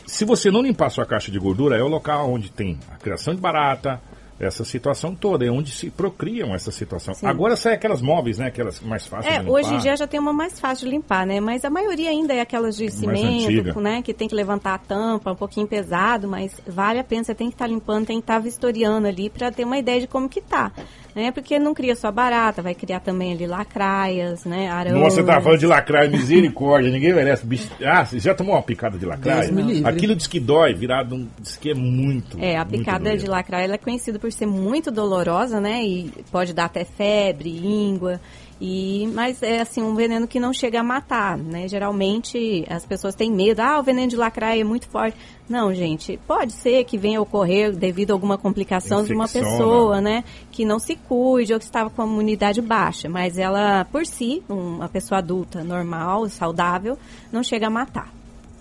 Se 0.06 0.26
você 0.26 0.50
não 0.50 0.62
limpar 0.62 0.90
sua 0.90 1.06
caixa 1.06 1.32
de 1.32 1.38
gordura, 1.38 1.78
é 1.78 1.84
o 1.84 1.88
local 1.88 2.32
onde 2.32 2.50
tem 2.52 2.80
a 2.90 2.96
criação 2.96 3.36
de 3.36 3.42
barata, 3.42 4.02
essa 4.40 4.64
situação 4.64 5.16
toda, 5.16 5.46
é 5.46 5.50
onde 5.50 5.72
se 5.72 5.90
procriam 5.90 6.54
essa 6.54 6.72
situação. 6.72 7.14
Sim. 7.14 7.26
Agora 7.28 7.56
sai 7.56 7.74
aquelas 7.74 8.02
móveis, 8.02 8.38
né? 8.38 8.48
Aquelas 8.48 8.80
mais 8.80 9.06
fáceis 9.06 9.34
É, 9.34 9.40
de 9.40 9.46
limpar. 9.46 9.60
hoje 9.60 9.74
em 9.74 9.78
dia 9.80 9.96
já 9.96 10.08
tem 10.08 10.20
uma 10.20 10.34
mais 10.34 10.60
fácil 10.60 10.86
de 10.86 10.92
limpar, 10.92 11.26
né? 11.26 11.40
Mas 11.40 11.66
a 11.66 11.70
maioria 11.70 12.10
ainda 12.10 12.34
é 12.34 12.42
aquelas 12.42 12.78
de 12.78 12.90
cimento, 12.92 13.80
né? 13.80 14.02
Que 14.02 14.14
tem 14.14 14.28
que 14.28 14.36
levantar 14.36 14.76
a 14.76 14.78
tampa, 14.78 15.32
um 15.32 15.36
pouquinho 15.36 15.68
pesado, 15.68 16.28
mas 16.28 16.52
vale 16.68 17.00
a 17.00 17.04
pena, 17.04 17.24
você 17.24 17.34
tem 17.36 17.50
que 17.50 17.56
estar 17.56 17.68
limpando, 17.68 18.06
tem 18.06 18.18
que 18.18 18.24
estar 18.24 18.40
vistoriando 18.40 19.08
ali 19.08 19.30
para 19.30 19.52
ter 19.52 19.64
uma 19.64 19.78
ideia 19.78 20.02
de 20.02 20.08
como 20.08 20.30
que 20.30 20.42
tá. 20.42 20.72
Né? 21.16 21.32
Porque 21.32 21.58
não 21.58 21.74
cria 21.74 21.96
só 21.96 22.12
barata, 22.12 22.62
vai 22.62 22.76
criar 22.76 23.00
também 23.00 23.34
ali 23.34 23.48
lacraias, 23.48 24.46
né? 24.46 24.70
Aranhas. 24.70 25.00
Nossa, 25.00 25.16
você 25.16 25.24
tava 25.24 25.42
falando 25.42 25.60
de 25.60 25.66
lacraia, 25.66 26.08
misericórdia, 26.08 26.92
ninguém 26.92 27.12
merece. 27.12 27.44
Bicho... 27.44 27.68
Ah, 27.84 28.06
você 28.06 28.20
já 28.20 28.36
tomou 28.36 28.54
uma 28.54 28.62
picada 28.62 29.00
de 29.00 29.06
lacraia? 29.06 29.50
Aquilo 29.84 30.16
diz 30.16 30.28
que 30.28 30.40
dói, 30.40 30.76
virado 30.76 31.16
um. 31.16 31.28
Diz 31.40 31.58
que 31.58 31.72
é 31.72 31.74
muito. 31.74 32.38
É, 32.40 32.56
a 32.56 32.64
muito 32.64 32.78
picada 32.78 33.18
de 33.18 33.26
lacraia 33.26 33.66
ela 33.66 33.74
é 33.74 33.78
conhecida 33.80 34.20
por 34.20 34.27
ser 34.32 34.46
muito 34.46 34.92
dolorosa, 34.92 35.60
né? 35.60 35.84
E 35.84 36.12
pode 36.32 36.54
dar 36.54 36.66
até 36.66 36.84
febre, 36.84 37.50
íngua. 37.50 38.20
E, 38.60 39.08
mas 39.14 39.44
é 39.44 39.62
assim, 39.62 39.84
um 39.84 39.94
veneno 39.94 40.28
que 40.28 40.40
não 40.40 40.52
chega 40.52 40.80
a 40.80 40.84
matar, 40.84 41.38
né? 41.38 41.68
Geralmente 41.68 42.66
as 42.68 42.86
pessoas 42.86 43.14
têm 43.14 43.32
medo, 43.32 43.60
ah, 43.60 43.80
o 43.80 43.84
veneno 43.84 44.08
de 44.08 44.16
lacraia 44.16 44.62
é 44.62 44.64
muito 44.64 44.88
forte. 44.90 45.16
Não, 45.48 45.74
gente, 45.74 46.20
pode 46.28 46.54
ser 46.54 46.84
que 46.84 46.98
venha 46.98 47.20
a 47.20 47.22
ocorrer 47.22 47.76
devido 47.76 48.12
a 48.12 48.14
alguma 48.14 48.38
complicação 48.38 49.04
de 49.04 49.14
uma 49.14 49.26
Infecção, 49.26 49.52
pessoa, 49.52 50.02
né? 50.02 50.24
Que 50.52 50.66
não 50.66 50.80
se 50.80 50.96
cuide 50.96 51.54
ou 51.54 51.60
que 51.60 51.66
estava 51.66 51.90
com 51.90 52.02
a 52.02 52.06
imunidade 52.06 52.62
baixa. 52.62 53.08
Mas 53.08 53.38
ela, 53.38 53.86
por 53.86 54.06
si, 54.06 54.44
uma 54.50 54.90
pessoa 54.90 55.20
adulta, 55.20 55.64
normal, 55.64 56.28
saudável, 56.28 56.98
não 57.32 57.44
chega 57.44 57.68
a 57.68 57.70
matar. 57.70 58.17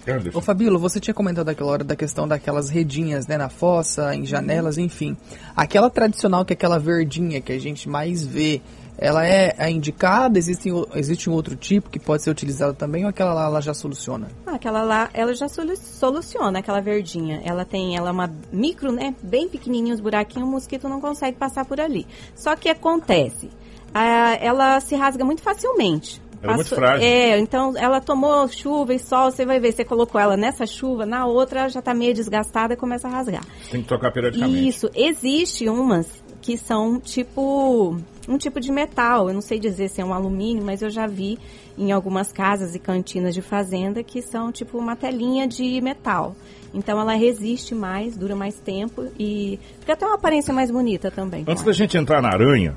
Anderson, 0.08 0.38
Ô 0.38 0.40
Fabíola, 0.40 0.78
você 0.78 1.00
tinha 1.00 1.14
comentado 1.14 1.48
aquela 1.48 1.70
hora 1.70 1.84
da 1.84 1.96
questão 1.96 2.26
daquelas 2.28 2.68
redinhas, 2.70 3.26
né, 3.26 3.36
na 3.36 3.48
fossa, 3.48 4.14
em 4.14 4.24
janelas, 4.24 4.78
enfim. 4.78 5.16
Aquela 5.54 5.90
tradicional 5.90 6.44
que 6.44 6.52
é 6.52 6.54
aquela 6.54 6.78
verdinha 6.78 7.40
que 7.40 7.52
a 7.52 7.58
gente 7.58 7.88
mais 7.88 8.24
vê, 8.24 8.60
ela 8.98 9.26
é 9.26 9.54
a 9.58 9.68
indicada? 9.70 10.38
Existe, 10.38 10.70
existe 10.94 11.28
um 11.28 11.32
outro 11.34 11.54
tipo 11.54 11.90
que 11.90 11.98
pode 11.98 12.22
ser 12.22 12.30
utilizado 12.30 12.72
também 12.74 13.04
ou 13.04 13.10
aquela 13.10 13.34
lá 13.34 13.44
ela 13.46 13.60
já 13.60 13.74
soluciona? 13.74 14.28
Ah, 14.46 14.54
aquela 14.54 14.82
lá, 14.82 15.10
ela 15.12 15.34
já 15.34 15.48
solu- 15.48 15.76
soluciona, 15.76 16.60
aquela 16.60 16.80
verdinha. 16.80 17.42
Ela 17.44 17.64
tem, 17.64 17.94
ela 17.96 18.08
é 18.08 18.12
uma 18.12 18.32
micro, 18.50 18.90
né? 18.92 19.14
Bem 19.22 19.48
pequenininho 19.48 19.94
os 19.94 20.00
buraquinhos, 20.00 20.48
o 20.48 20.50
mosquito 20.50 20.88
não 20.88 21.00
consegue 21.00 21.36
passar 21.36 21.64
por 21.66 21.78
ali. 21.80 22.06
Só 22.34 22.56
que 22.56 22.70
acontece, 22.70 23.50
ah, 23.92 24.38
ela 24.40 24.80
se 24.80 24.94
rasga 24.94 25.24
muito 25.24 25.42
facilmente. 25.42 26.22
Ela 26.42 26.52
é 26.52 26.56
muito 26.56 26.74
frágil. 26.74 27.06
É, 27.06 27.38
então 27.38 27.74
ela 27.76 28.00
tomou 28.00 28.48
chuva 28.48 28.94
e 28.94 28.98
sol, 28.98 29.30
você 29.30 29.44
vai 29.44 29.58
ver, 29.58 29.72
você 29.72 29.84
colocou 29.84 30.20
ela 30.20 30.36
nessa 30.36 30.66
chuva, 30.66 31.06
na 31.06 31.26
outra 31.26 31.60
ela 31.60 31.68
já 31.68 31.82
tá 31.82 31.94
meio 31.94 32.14
desgastada 32.14 32.74
e 32.74 32.76
começa 32.76 33.08
a 33.08 33.10
rasgar. 33.10 33.44
tem 33.70 33.82
que 33.82 33.88
trocar 33.88 34.10
periodicamente. 34.10 34.68
Isso, 34.68 34.90
existe 34.94 35.68
umas 35.68 36.06
que 36.40 36.56
são 36.56 37.00
tipo 37.00 37.96
um 38.28 38.38
tipo 38.38 38.60
de 38.60 38.70
metal. 38.70 39.28
Eu 39.28 39.34
não 39.34 39.40
sei 39.40 39.58
dizer 39.58 39.88
se 39.88 40.00
é 40.00 40.04
um 40.04 40.12
alumínio, 40.12 40.64
mas 40.64 40.82
eu 40.82 40.90
já 40.90 41.06
vi 41.06 41.38
em 41.76 41.92
algumas 41.92 42.32
casas 42.32 42.74
e 42.74 42.78
cantinas 42.78 43.34
de 43.34 43.42
fazenda 43.42 44.02
que 44.02 44.22
são 44.22 44.52
tipo 44.52 44.78
uma 44.78 44.96
telinha 44.96 45.46
de 45.46 45.80
metal. 45.80 46.36
Então 46.72 47.00
ela 47.00 47.14
resiste 47.14 47.74
mais, 47.74 48.16
dura 48.16 48.36
mais 48.36 48.54
tempo 48.60 49.06
e 49.18 49.58
fica 49.80 49.94
até 49.94 50.06
uma 50.06 50.14
aparência 50.14 50.52
mais 50.52 50.70
bonita 50.70 51.10
também. 51.10 51.44
Antes 51.48 51.64
da 51.64 51.72
gente 51.72 51.96
entrar 51.96 52.20
na 52.20 52.28
aranha, 52.28 52.76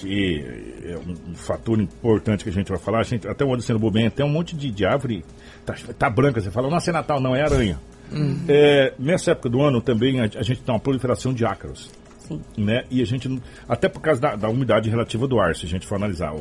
que 0.00 0.44
é 0.84 0.98
um, 0.98 1.30
um 1.30 1.34
fator 1.34 1.80
importante 1.80 2.44
que 2.44 2.50
a 2.50 2.52
gente 2.52 2.68
vai 2.68 2.78
falar, 2.78 3.00
a 3.00 3.04
gente, 3.04 3.28
até 3.28 3.44
onde 3.44 3.62
sendo 3.62 3.78
bobem, 3.78 4.08
tem 4.10 4.24
um 4.24 4.30
monte 4.30 4.56
de, 4.56 4.70
de 4.70 4.84
árvore, 4.84 5.24
tá, 5.64 5.74
tá 5.98 6.10
branca, 6.10 6.40
você 6.40 6.50
fala, 6.50 6.68
nossa, 6.68 6.90
é 6.90 6.92
Natal, 6.92 7.20
não, 7.20 7.34
é 7.34 7.42
aranha. 7.42 7.78
É, 8.48 8.92
nessa 8.98 9.32
época 9.32 9.48
do 9.48 9.62
ano 9.62 9.80
também 9.80 10.20
a, 10.20 10.24
a 10.24 10.42
gente 10.42 10.62
tem 10.62 10.74
uma 10.74 10.80
proliferação 10.80 11.32
de 11.32 11.44
ácaros. 11.44 11.90
Sim. 12.30 12.40
né? 12.56 12.84
E 12.90 13.02
a 13.02 13.04
gente, 13.04 13.40
até 13.68 13.88
por 13.88 14.00
causa 14.00 14.20
da, 14.20 14.36
da 14.36 14.48
umidade 14.48 14.88
relativa 14.88 15.26
do 15.26 15.40
ar, 15.40 15.56
se 15.56 15.66
a 15.66 15.68
gente 15.68 15.86
for 15.86 15.96
analisar. 15.96 16.32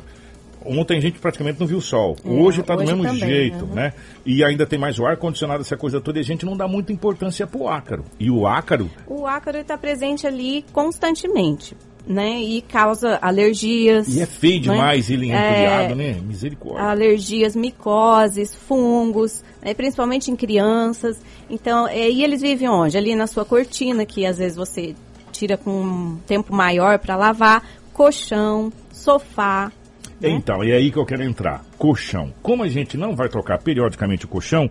Ontem 0.63 0.97
a 0.97 1.01
gente 1.01 1.19
praticamente 1.19 1.59
não 1.59 1.65
viu 1.65 1.77
o 1.77 1.81
sol. 1.81 2.17
É, 2.23 2.29
hoje 2.29 2.61
está 2.61 2.75
do 2.75 2.83
mesmo 2.83 3.01
também, 3.01 3.19
jeito, 3.19 3.65
uhum. 3.65 3.73
né? 3.73 3.93
E 4.25 4.43
ainda 4.43 4.65
tem 4.65 4.77
mais 4.77 4.99
o 4.99 5.05
ar-condicionado, 5.05 5.61
essa 5.61 5.77
coisa 5.77 6.01
toda, 6.01 6.19
e 6.19 6.21
a 6.21 6.25
gente 6.25 6.45
não 6.45 6.55
dá 6.55 6.67
muita 6.67 6.91
importância 6.91 7.47
pro 7.47 7.67
ácaro. 7.67 8.03
E 8.19 8.29
o 8.29 8.45
ácaro, 8.45 8.89
O 9.07 9.25
ácaro 9.25 9.57
está 9.57 9.77
presente 9.77 10.27
ali 10.27 10.65
constantemente, 10.73 11.77
né? 12.09 12.39
E 12.41 12.61
causa 12.63 13.19
alergias. 13.21 14.07
e 14.07 14.19
é 14.19 14.25
feio 14.25 14.55
né? 14.55 14.59
demais 14.61 15.09
ele 15.11 15.31
É, 15.31 15.51
entulhado, 15.51 15.95
né? 15.95 16.13
Misericórdia. 16.25 16.83
alergias, 16.83 17.55
micoses, 17.55 18.55
fungos, 18.55 19.43
né, 19.61 19.75
principalmente 19.75 20.31
em 20.31 20.35
crianças. 20.35 21.21
Então, 21.47 21.87
é, 21.87 22.09
e 22.09 22.23
eles 22.23 22.41
vivem 22.41 22.67
onde? 22.67 22.97
Ali 22.97 23.15
na 23.15 23.27
sua 23.27 23.45
cortina, 23.45 24.05
que 24.07 24.25
às 24.25 24.39
vezes 24.39 24.57
você 24.57 24.95
tira 25.31 25.55
com 25.55 25.69
um 25.71 26.17
tempo 26.25 26.53
maior 26.53 26.97
para 26.97 27.15
lavar, 27.15 27.63
colchão, 27.93 28.73
sofá. 28.91 29.71
né? 30.19 30.29
Então, 30.29 30.63
é 30.63 30.71
aí 30.73 30.91
que 30.91 30.97
eu 30.97 31.05
quero 31.05 31.23
entrar. 31.23 31.63
Colchão. 31.77 32.33
Como 32.41 32.63
a 32.63 32.67
gente 32.67 32.97
não 32.97 33.15
vai 33.15 33.29
trocar 33.29 33.59
periodicamente 33.59 34.25
o 34.25 34.27
colchão, 34.27 34.67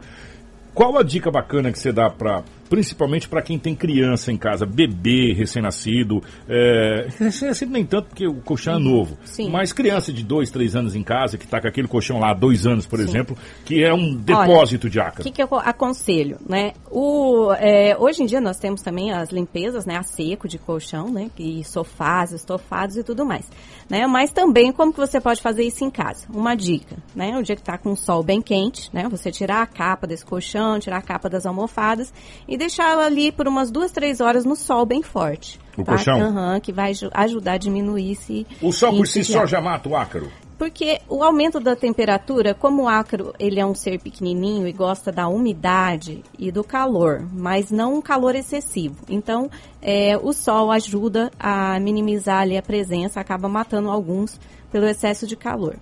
qual 0.75 0.99
a 0.99 1.03
dica 1.05 1.31
bacana 1.31 1.71
que 1.71 1.79
você 1.79 1.93
dá 1.93 2.11
para, 2.11 2.43
principalmente 2.69 3.29
para 3.29 3.43
quem 3.43 3.59
tem 3.59 3.75
criança 3.75 4.31
em 4.31 4.37
casa, 4.37 4.67
bebê 4.67 5.33
recém-nascido, 5.33 6.23
é, 6.49 7.09
recém-nascido 7.19 7.73
nem 7.73 7.85
tanto 7.85 8.09
porque 8.09 8.27
o 8.27 8.35
colchão 8.35 8.75
é 8.75 8.79
novo, 8.79 9.17
Sim. 9.25 9.51
mas 9.51 9.73
criança 9.73 10.13
de 10.13 10.23
dois, 10.25 10.51
três 10.51 10.77
anos 10.77 10.95
em 10.95 11.03
casa 11.03 11.39
que 11.39 11.45
está 11.45 11.61
com 11.61 11.67
aquele 11.69 11.89
colchão 11.89 12.19
lá 12.19 12.31
há 12.31 12.35
dois 12.35 12.67
anos, 12.67 12.87
por 12.87 12.99
Sim. 12.99 13.05
exemplo, 13.07 13.37
que 13.65 13.83
é 13.83 13.93
um 13.93 14.15
depósito 14.15 14.91
de 14.91 14.99
O 14.99 15.03
ácaro. 15.03 15.23
que, 15.23 15.31
que 15.31 15.43
eu 15.43 15.49
aconselho, 15.53 16.39
né? 16.47 16.73
O, 16.91 17.53
é, 17.55 17.97
hoje 17.99 18.23
em 18.23 18.27
dia 18.27 18.41
nós 18.41 18.59
temos 18.59 18.83
também 18.83 19.11
as 19.13 19.31
limpezas, 19.31 19.87
né? 19.87 19.97
A 19.97 20.03
seco 20.03 20.47
de 20.47 20.59
colchão, 20.59 21.11
né? 21.11 21.31
E 21.39 21.65
sofás, 21.65 22.33
estofados 22.33 22.97
e 22.97 23.03
tudo 23.03 23.25
mais, 23.25 23.49
né? 23.89 24.07
Mas 24.07 24.31
também 24.33 24.73
como 24.73 24.93
que 24.93 24.99
você 24.99 25.21
pode 25.21 25.41
fazer 25.41 25.63
isso 25.65 25.85
em 25.85 25.91
casa? 25.91 26.27
Uma 26.33 26.55
dica, 26.55 26.97
né? 27.15 27.37
O 27.39 27.43
dia 27.43 27.57
que 27.57 27.63
tá 27.63 27.79
com 27.79 27.93
o 27.93 27.97
sol 27.97 28.23
bem 28.23 28.43
quente, 28.43 28.91
né? 28.93 29.09
Você 29.11 29.31
tirar 29.31 29.63
a 29.63 29.67
capa 29.67 30.07
desse 30.07 30.25
colchão, 30.25 30.79
tirar 30.79 30.99
a 30.99 31.03
capa 31.03 31.29
das 31.29 31.47
almofadas 31.47 32.13
e 32.47 32.58
deixar 32.59 32.91
ela 32.91 33.07
ali 33.07 33.33
por 33.33 33.49
umas 33.49 33.71
duas, 33.71 33.91
três 33.91 34.21
horas 34.21 34.45
no 34.45 34.55
sol 34.55 34.85
bem 34.85 35.03
forte. 35.03 35.59
O 35.77 35.85
tá? 35.85 35.93
colchão? 35.93 36.21
Aham, 36.21 36.61
que 36.61 36.73
vai 36.73 36.91
aju- 36.91 37.11
ajudar 37.15 37.53
a 37.53 37.59
diminuir 37.59 38.13
esse... 38.13 38.47
O 38.61 38.73
sol 38.73 38.95
por 38.95 39.07
si 39.07 39.25
só 39.25 39.47
já 39.47 39.61
mata 39.61 39.89
o 39.89 39.97
ácaro? 39.97 40.31
Porque 40.59 41.01
o 41.09 41.23
aumento 41.23 41.61
da 41.61 41.77
temperatura, 41.77 42.53
como 42.53 42.83
o 42.83 42.89
ácaro 42.89 43.33
ele 43.39 43.61
é 43.61 43.65
um 43.65 43.77
ser 43.77 44.01
pequenininho 44.01 44.67
e 44.67 44.73
gosta 44.73 45.13
da 45.13 45.29
umidade 45.29 46.25
e 46.37 46.51
do 46.51 46.65
calor, 46.65 47.25
mas 47.33 47.71
não 47.71 47.95
um 47.95 48.03
calor 48.03 48.35
excessivo. 48.35 48.97
Então, 49.09 49.49
é, 49.81 50.19
o 50.21 50.33
sol 50.33 50.73
ajuda 50.73 51.31
a 51.39 51.79
minimizar 51.79 52.41
ali 52.41 52.59
a 52.59 52.63
presença, 52.63 53.21
acaba 53.21 53.49
matando 53.49 53.89
alguns 53.89 54.41
pelo 54.73 54.87
excesso 54.87 55.29
de 55.29 55.37
calor. 55.37 55.77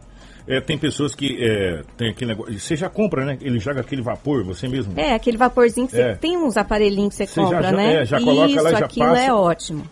É, 0.49 0.61
tem 0.61 0.79
pessoas 0.79 1.15
que 1.15 1.37
é, 1.43 1.83
tem 1.97 2.11
aquele 2.11 2.31
negócio. 2.31 2.59
Você 2.59 2.77
já 2.77 2.89
compra, 2.89 3.25
né? 3.25 3.39
Ele 3.41 3.59
joga 3.59 3.81
aquele 3.81 4.03
vapor, 4.03 4.45
você 4.45 4.69
mesmo. 4.69 4.93
É, 4.97 5.15
aquele 5.15 5.37
vaporzinho 5.37 5.87
que 5.87 5.95
você 5.95 6.03
É. 6.03 6.15
tem 6.15 6.37
uns 6.37 6.57
aparelhinhos 6.57 7.11
que 7.11 7.17
você, 7.17 7.27
Você 7.27 7.41
compra, 7.41 7.63
já- 7.63 7.73
né? 7.73 8.03
é, 8.03 8.05
já 8.05 8.21
coloca 8.21 8.47
Isso, 8.53 8.63
lá 8.63 8.71
e 8.71 8.77
já 8.79 8.85
aquilo 8.87 9.07
passa. 9.07 9.23
é 9.23 9.33
ótimo. 9.33 9.85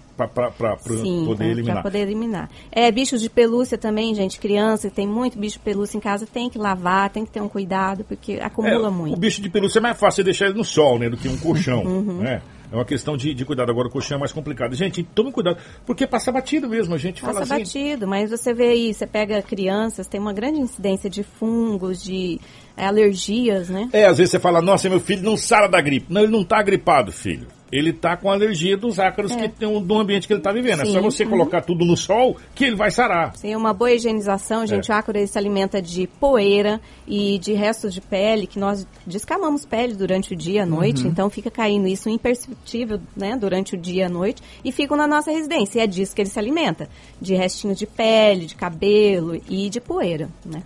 Sim, 1.02 1.24
poder 1.26 1.46
eliminar. 1.50 1.74
Pra 1.76 1.82
poder 1.82 1.98
eliminar. 2.02 2.48
É, 2.70 2.90
bichos 2.92 3.20
de 3.20 3.28
pelúcia 3.28 3.76
também, 3.76 4.14
gente, 4.14 4.38
criança, 4.38 4.88
tem 4.90 5.06
muito 5.06 5.36
bicho 5.38 5.58
de 5.58 5.64
pelúcia 5.64 5.96
em 5.96 6.00
casa, 6.00 6.24
tem 6.26 6.48
que 6.48 6.58
lavar, 6.58 7.10
tem 7.10 7.24
que 7.24 7.32
ter 7.32 7.40
um 7.40 7.48
cuidado, 7.48 8.04
porque 8.04 8.38
acumula 8.40 8.88
É, 8.88 8.90
muito. 8.90 9.14
O 9.16 9.18
bicho 9.18 9.42
de 9.42 9.48
pelúcia 9.48 9.80
é 9.80 9.82
mais 9.82 9.98
fácil 9.98 10.22
deixar 10.22 10.46
ele 10.46 10.54
no 10.56 10.64
sol, 10.64 10.98
né? 10.98 11.08
Do 11.10 11.16
que 11.16 11.28
um 11.28 11.36
colchão. 11.36 11.82
Uhum. 11.82 12.18
né? 12.18 12.40
É 12.74 12.76
uma 12.76 12.84
questão 12.84 13.16
de, 13.16 13.32
de 13.32 13.44
cuidado. 13.44 13.70
Agora 13.70 13.86
o 13.86 13.90
colchão 13.90 14.16
é 14.16 14.18
mais 14.18 14.32
complicado. 14.32 14.74
Gente, 14.74 15.04
tome 15.04 15.30
cuidado. 15.30 15.58
Porque 15.86 16.08
passa 16.08 16.32
batido 16.32 16.68
mesmo. 16.68 16.92
A 16.92 16.98
gente 16.98 17.20
fala 17.20 17.38
Passa 17.38 17.54
assim. 17.54 17.62
batido, 17.62 18.08
mas 18.08 18.30
você 18.30 18.52
vê 18.52 18.70
aí, 18.70 18.92
você 18.92 19.06
pega 19.06 19.40
crianças, 19.42 20.08
tem 20.08 20.20
uma 20.20 20.32
grande 20.32 20.58
incidência 20.58 21.08
de 21.08 21.22
fungos, 21.22 22.02
de 22.02 22.40
é, 22.76 22.84
alergias, 22.84 23.68
né? 23.68 23.88
É, 23.92 24.06
às 24.06 24.18
vezes 24.18 24.32
você 24.32 24.40
fala, 24.40 24.60
nossa, 24.60 24.88
meu 24.90 24.98
filho 24.98 25.22
não 25.22 25.36
sara 25.36 25.68
da 25.68 25.80
gripe. 25.80 26.12
Não, 26.12 26.22
ele 26.22 26.32
não 26.32 26.42
tá 26.42 26.60
gripado, 26.64 27.12
filho. 27.12 27.46
Ele 27.76 27.92
tá 27.92 28.16
com 28.16 28.30
alergia 28.30 28.76
dos 28.76 29.00
ácaros 29.00 29.34
que 29.34 29.48
tem, 29.48 29.82
do 29.82 29.98
ambiente 29.98 30.28
que 30.28 30.32
ele 30.32 30.40
tá 30.40 30.52
vivendo. 30.52 30.82
É 30.82 30.84
só 30.84 30.90
É. 30.90 30.92
Sim, 30.92 30.98
Uhum. 30.98 31.10
você 31.10 31.26
colocar 31.26 31.60
tudo 31.60 31.84
no 31.84 31.96
sol 31.96 32.36
que 32.54 32.64
ele 32.64 32.76
vai 32.76 32.92
sarar. 32.92 33.32
Tem 33.32 33.56
uma 33.56 33.74
boa 33.74 33.90
higienização, 33.90 34.64
gente. 34.64 34.92
É. 34.92 34.94
O 34.94 34.96
ácaro 34.96 35.18
ele 35.18 35.26
se 35.26 35.36
alimenta 35.36 35.82
de 35.82 36.06
poeira 36.06 36.80
e 37.04 37.36
de 37.40 37.52
restos 37.52 37.92
de 37.92 38.00
pele, 38.00 38.46
que 38.46 38.60
nós 38.60 38.86
descamamos 39.04 39.66
pele 39.66 39.94
durante 39.94 40.34
o 40.34 40.36
dia 40.36 40.54
e 40.54 40.58
a 40.60 40.66
noite, 40.66 41.04
então 41.04 41.28
fica 41.28 41.50
caindo 41.50 41.88
isso 41.88 42.08
imperceptível, 42.08 43.00
né, 43.16 43.36
durante 43.36 43.74
o 43.74 43.76
dia 43.76 44.02
e 44.02 44.06
a 44.06 44.08
noite, 44.08 44.40
e 44.64 44.70
ficam 44.70 44.96
na 44.96 45.08
nossa 45.08 45.32
residência. 45.32 45.80
E 45.80 45.82
é 45.82 45.86
disso 45.88 46.14
que 46.14 46.22
ele 46.22 46.30
se 46.30 46.38
alimenta, 46.38 46.88
de 47.20 47.34
restinhos 47.34 47.76
de 47.76 47.86
pele, 47.88 48.46
de 48.46 48.54
cabelo 48.54 49.34
e 49.48 49.68
de 49.68 49.80
poeira, 49.80 50.28
né? 50.44 50.62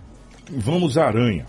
Vamos 0.47 0.95
à 0.95 1.07
aranha. 1.07 1.47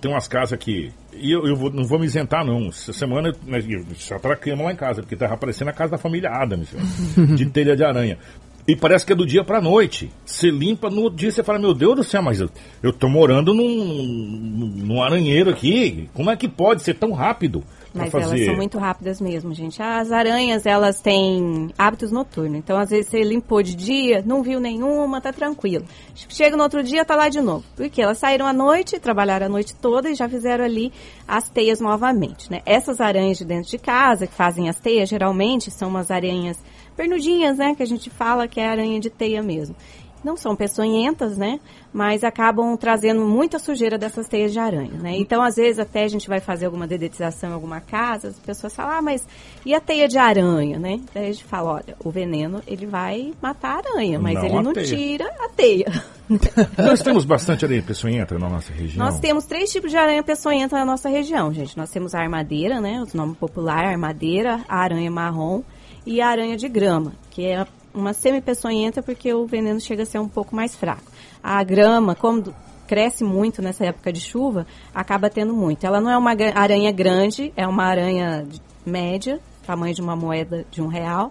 Tem 0.00 0.08
umas 0.08 0.28
casas 0.28 0.56
que. 0.60 0.92
E 1.14 1.30
eu, 1.30 1.46
eu 1.46 1.54
vou- 1.56 1.70
não 1.70 1.84
vou 1.84 1.98
me 1.98 2.06
isentar, 2.06 2.44
não. 2.44 2.68
Essa 2.68 2.92
semana 2.92 3.32
eu 3.46 3.84
só 3.96 4.18
traquemos 4.18 4.64
lá 4.64 4.72
em 4.72 4.76
casa, 4.76 5.02
porque 5.02 5.16
tava 5.16 5.34
aparecendo 5.34 5.68
a 5.68 5.72
casa 5.72 5.92
da 5.92 5.98
família 5.98 6.30
Adams, 6.30 6.68
de 7.36 7.46
telha 7.46 7.76
de 7.76 7.84
aranha. 7.84 8.18
E 8.66 8.76
parece 8.76 9.04
que 9.04 9.12
é 9.12 9.16
do 9.16 9.26
dia 9.26 9.42
pra 9.42 9.60
noite. 9.60 10.10
Você 10.24 10.48
limpa, 10.48 10.88
no 10.88 11.02
outro 11.02 11.18
dia 11.18 11.30
você 11.32 11.42
fala, 11.42 11.58
meu 11.58 11.74
Deus 11.74 11.96
do 11.96 12.04
céu, 12.04 12.22
mas 12.22 12.40
eu, 12.40 12.48
eu 12.82 12.92
tô 12.92 13.08
morando 13.08 13.52
num, 13.52 14.72
num 14.76 15.02
aranheiro 15.02 15.50
aqui. 15.50 16.08
Como 16.14 16.30
é 16.30 16.36
que 16.36 16.48
pode 16.48 16.82
ser 16.82 16.94
tão 16.94 17.10
rápido 17.12 17.64
Mas 17.94 18.14
elas 18.14 18.44
são 18.44 18.56
muito 18.56 18.78
rápidas 18.78 19.20
mesmo, 19.20 19.52
gente. 19.52 19.82
As 19.82 20.10
aranhas, 20.10 20.64
elas 20.64 21.00
têm 21.00 21.70
hábitos 21.76 22.10
noturnos. 22.10 22.58
Então, 22.58 22.78
às 22.78 22.90
vezes, 22.90 23.10
você 23.10 23.22
limpou 23.22 23.62
de 23.62 23.74
dia, 23.74 24.22
não 24.24 24.42
viu 24.42 24.58
nenhuma, 24.60 25.20
tá 25.20 25.32
tranquilo. 25.32 25.84
Chega 26.14 26.56
no 26.56 26.62
outro 26.62 26.82
dia, 26.82 27.04
tá 27.04 27.14
lá 27.14 27.28
de 27.28 27.40
novo. 27.40 27.64
Porque 27.76 28.00
elas 28.00 28.18
saíram 28.18 28.46
à 28.46 28.52
noite, 28.52 28.98
trabalharam 28.98 29.46
a 29.46 29.48
noite 29.48 29.74
toda 29.74 30.10
e 30.10 30.14
já 30.14 30.28
fizeram 30.28 30.64
ali 30.64 30.92
as 31.28 31.48
teias 31.48 31.80
novamente, 31.80 32.50
né? 32.50 32.62
Essas 32.64 33.00
aranhas 33.00 33.38
de 33.38 33.44
dentro 33.44 33.70
de 33.70 33.78
casa, 33.78 34.26
que 34.26 34.34
fazem 34.34 34.68
as 34.68 34.78
teias, 34.78 35.08
geralmente 35.08 35.70
são 35.70 35.88
umas 35.88 36.10
aranhas 36.10 36.58
pernudinhas, 36.96 37.58
né? 37.58 37.74
Que 37.74 37.82
a 37.82 37.86
gente 37.86 38.10
fala 38.10 38.48
que 38.48 38.60
é 38.60 38.66
aranha 38.66 39.00
de 39.00 39.10
teia 39.10 39.42
mesmo. 39.42 39.74
Não 40.24 40.36
são 40.36 40.54
peçonhentas, 40.54 41.36
né? 41.36 41.58
Mas 41.92 42.22
acabam 42.24 42.76
trazendo 42.76 43.22
muita 43.24 43.58
sujeira 43.58 43.98
dessas 43.98 44.28
teias 44.28 44.52
de 44.52 44.58
aranha, 44.58 44.94
né? 44.94 45.16
Então, 45.16 45.42
às 45.42 45.56
vezes, 45.56 45.78
até 45.78 46.04
a 46.04 46.08
gente 46.08 46.28
vai 46.28 46.40
fazer 46.40 46.66
alguma 46.66 46.86
dedetização 46.86 47.50
em 47.50 47.54
alguma 47.54 47.80
casa, 47.80 48.28
as 48.28 48.38
pessoas 48.38 48.74
falam, 48.74 48.98
ah, 48.98 49.02
mas 49.02 49.26
e 49.66 49.74
a 49.74 49.80
teia 49.80 50.08
de 50.08 50.18
aranha, 50.18 50.78
né? 50.78 51.00
Daí 51.12 51.28
a 51.28 51.32
gente 51.32 51.44
fala, 51.44 51.72
olha, 51.74 51.96
o 52.04 52.10
veneno, 52.10 52.62
ele 52.66 52.86
vai 52.86 53.32
matar 53.42 53.74
a 53.76 53.90
aranha, 53.90 54.18
mas 54.18 54.34
Não 54.34 54.44
ele 54.44 54.62
não 54.62 54.72
teia. 54.72 54.86
tira 54.86 55.26
a 55.40 55.48
teia. 55.48 55.86
Nós 56.78 57.02
temos 57.02 57.24
bastante 57.24 57.64
areia 57.64 57.82
peçonhenta 57.82 58.38
na 58.38 58.48
nossa 58.48 58.72
região. 58.72 59.04
Nós 59.04 59.18
temos 59.20 59.44
três 59.44 59.70
tipos 59.70 59.90
de 59.90 59.96
aranha 59.96 60.22
peçonhenta 60.22 60.76
na 60.76 60.84
nossa 60.84 61.08
região, 61.08 61.52
gente. 61.52 61.76
Nós 61.76 61.90
temos 61.90 62.14
a 62.14 62.20
armadeira, 62.20 62.80
né? 62.80 63.02
O 63.02 63.16
nome 63.16 63.34
popular, 63.34 63.84
armadeira, 63.84 64.60
a 64.68 64.78
aranha 64.78 65.10
marrom 65.10 65.62
e 66.06 66.20
a 66.20 66.28
aranha 66.28 66.56
de 66.56 66.68
grama, 66.68 67.12
que 67.30 67.44
é 67.44 67.66
uma 67.94 68.12
semi-peçonhenta 68.12 69.02
porque 69.02 69.32
o 69.32 69.46
veneno 69.46 69.80
chega 69.80 70.02
a 70.02 70.06
ser 70.06 70.18
um 70.18 70.28
pouco 70.28 70.54
mais 70.54 70.74
fraco. 70.74 71.10
A 71.42 71.62
grama, 71.62 72.14
como 72.14 72.54
cresce 72.86 73.24
muito 73.24 73.62
nessa 73.62 73.86
época 73.86 74.12
de 74.12 74.20
chuva, 74.20 74.66
acaba 74.94 75.30
tendo 75.30 75.54
muito. 75.54 75.84
Ela 75.84 76.00
não 76.00 76.10
é 76.10 76.16
uma 76.16 76.32
aranha 76.54 76.92
grande, 76.92 77.52
é 77.56 77.66
uma 77.66 77.84
aranha 77.84 78.46
média, 78.84 79.40
tamanho 79.66 79.94
de 79.94 80.02
uma 80.02 80.16
moeda 80.16 80.64
de 80.70 80.82
um 80.82 80.88
real, 80.88 81.30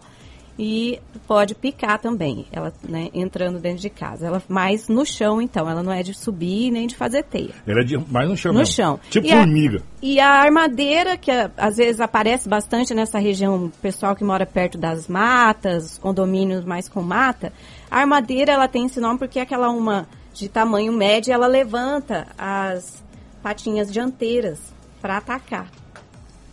e 0.60 1.00
pode 1.27 1.55
picar 1.55 2.00
também, 2.00 2.46
ela 2.51 2.74
né, 2.88 3.10
entrando 3.13 3.58
dentro 3.60 3.79
de 3.81 3.89
casa. 3.89 4.27
Ela 4.27 4.43
mais 4.48 4.88
no 4.88 5.05
chão, 5.05 5.41
então, 5.41 5.67
ela 5.70 5.81
não 5.81 5.91
é 5.91 6.03
de 6.03 6.13
subir 6.13 6.70
nem 6.72 6.86
de 6.88 6.96
fazer 6.96 7.24
teia. 7.24 7.51
Ela 7.65 7.81
é 7.81 7.84
de, 7.84 7.98
mais 8.12 8.29
no 8.29 8.36
chão 8.38 8.51
No 8.53 8.60
mesmo. 8.60 8.74
chão. 8.74 9.00
Tipo 9.10 9.27
E 9.27 9.31
a- 9.31 9.38
formiga. 9.38 9.81
E 10.01 10.20
a 10.20 10.29
armadeira, 10.29 11.17
que 11.17 11.31
é, 11.31 11.50
às 11.58 11.77
vezes 11.77 12.00
aparece 12.01 12.48
bastante 12.50 12.93
nessa 12.93 13.17
região, 13.17 13.72
pessoal 13.81 14.15
que 14.15 14.24
mora 14.24 14.46
perto 14.46 14.77
das 14.77 15.08
matas, 15.08 15.98
condomínios 15.98 16.65
mais 16.65 16.88
com 16.89 17.01
mata, 17.01 17.51
a 17.89 18.00
armadeira 18.00 18.51
ela 18.51 18.67
tem 18.67 18.86
esse 18.86 19.00
nome 19.00 19.17
porque 19.20 19.39
é 19.39 19.41
aquela 19.43 19.70
uma 19.70 20.08
de 20.34 20.48
tamanho 20.50 20.91
médio, 20.93 21.34
ela 21.34 21.48
levanta 21.48 22.27
as 22.38 23.03
patinhas 23.43 23.91
dianteiras 23.91 24.60
para 25.01 25.17
atacar, 25.17 25.67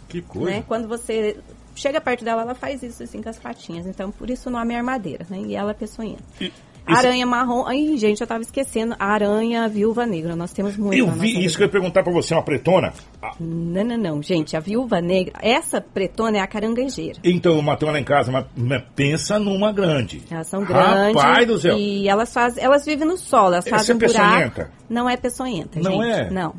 Que 0.08 0.22
coisa. 0.22 0.50
né? 0.50 0.64
Quando 0.66 0.88
você 0.88 1.36
chega 1.78 2.00
perto 2.00 2.24
dela, 2.24 2.42
ela 2.42 2.54
faz 2.54 2.82
isso 2.82 3.02
assim 3.02 3.22
com 3.22 3.28
as 3.28 3.38
patinhas. 3.38 3.86
Então, 3.86 4.10
por 4.10 4.28
isso 4.30 4.48
o 4.48 4.52
nome 4.52 4.74
é 4.74 4.76
armadeira, 4.78 5.24
né? 5.30 5.38
E 5.46 5.54
ela 5.54 5.70
é 5.70 5.74
peçonhenta. 5.74 6.22
E- 6.40 6.52
Aranha 6.90 7.26
marrom. 7.26 7.66
Ai, 7.66 7.98
gente, 7.98 8.22
eu 8.22 8.26
tava 8.26 8.40
esquecendo. 8.40 8.96
Aranha 8.98 9.68
viúva 9.68 10.06
negra. 10.06 10.34
Nós 10.34 10.54
temos 10.54 10.74
muito. 10.78 10.96
Eu 10.96 11.06
vi 11.10 11.44
isso 11.44 11.54
que 11.58 11.62
eu 11.62 11.66
ia 11.66 11.70
perguntar 11.70 12.02
pra 12.02 12.10
você, 12.10 12.32
uma 12.32 12.42
pretona. 12.42 12.94
Ah, 13.20 13.32
não, 13.38 13.84
não, 13.84 13.98
não, 13.98 14.22
gente, 14.22 14.56
a 14.56 14.60
viúva 14.60 14.98
negra, 14.98 15.34
essa 15.42 15.82
pretona 15.82 16.38
é 16.38 16.40
a 16.40 16.46
caranguejeira. 16.46 17.18
Então 17.22 17.56
eu 17.56 17.60
matei 17.60 17.90
lá 17.90 18.00
em 18.00 18.04
casa, 18.04 18.32
mas, 18.32 18.82
pensa 18.96 19.38
numa 19.38 19.70
grande. 19.70 20.22
Elas 20.30 20.46
são 20.46 20.64
grandes 20.64 21.14
Rapaz 21.20 21.46
do 21.46 21.58
céu. 21.58 21.76
e 21.76 22.08
elas 22.08 22.32
fazem, 22.32 22.64
elas 22.64 22.86
vivem 22.86 23.06
no 23.06 23.18
solo, 23.18 23.52
elas 23.56 23.66
Essa 23.66 23.76
fazem 23.76 23.92
é 23.92 23.94
um 23.94 23.98
buraco. 23.98 24.18
peçonhenta? 24.24 24.70
Não 24.88 25.10
é 25.10 25.16
peçonhenta, 25.18 25.80
Não 25.80 25.92
gente. 26.02 26.10
é? 26.10 26.30
Não. 26.30 26.54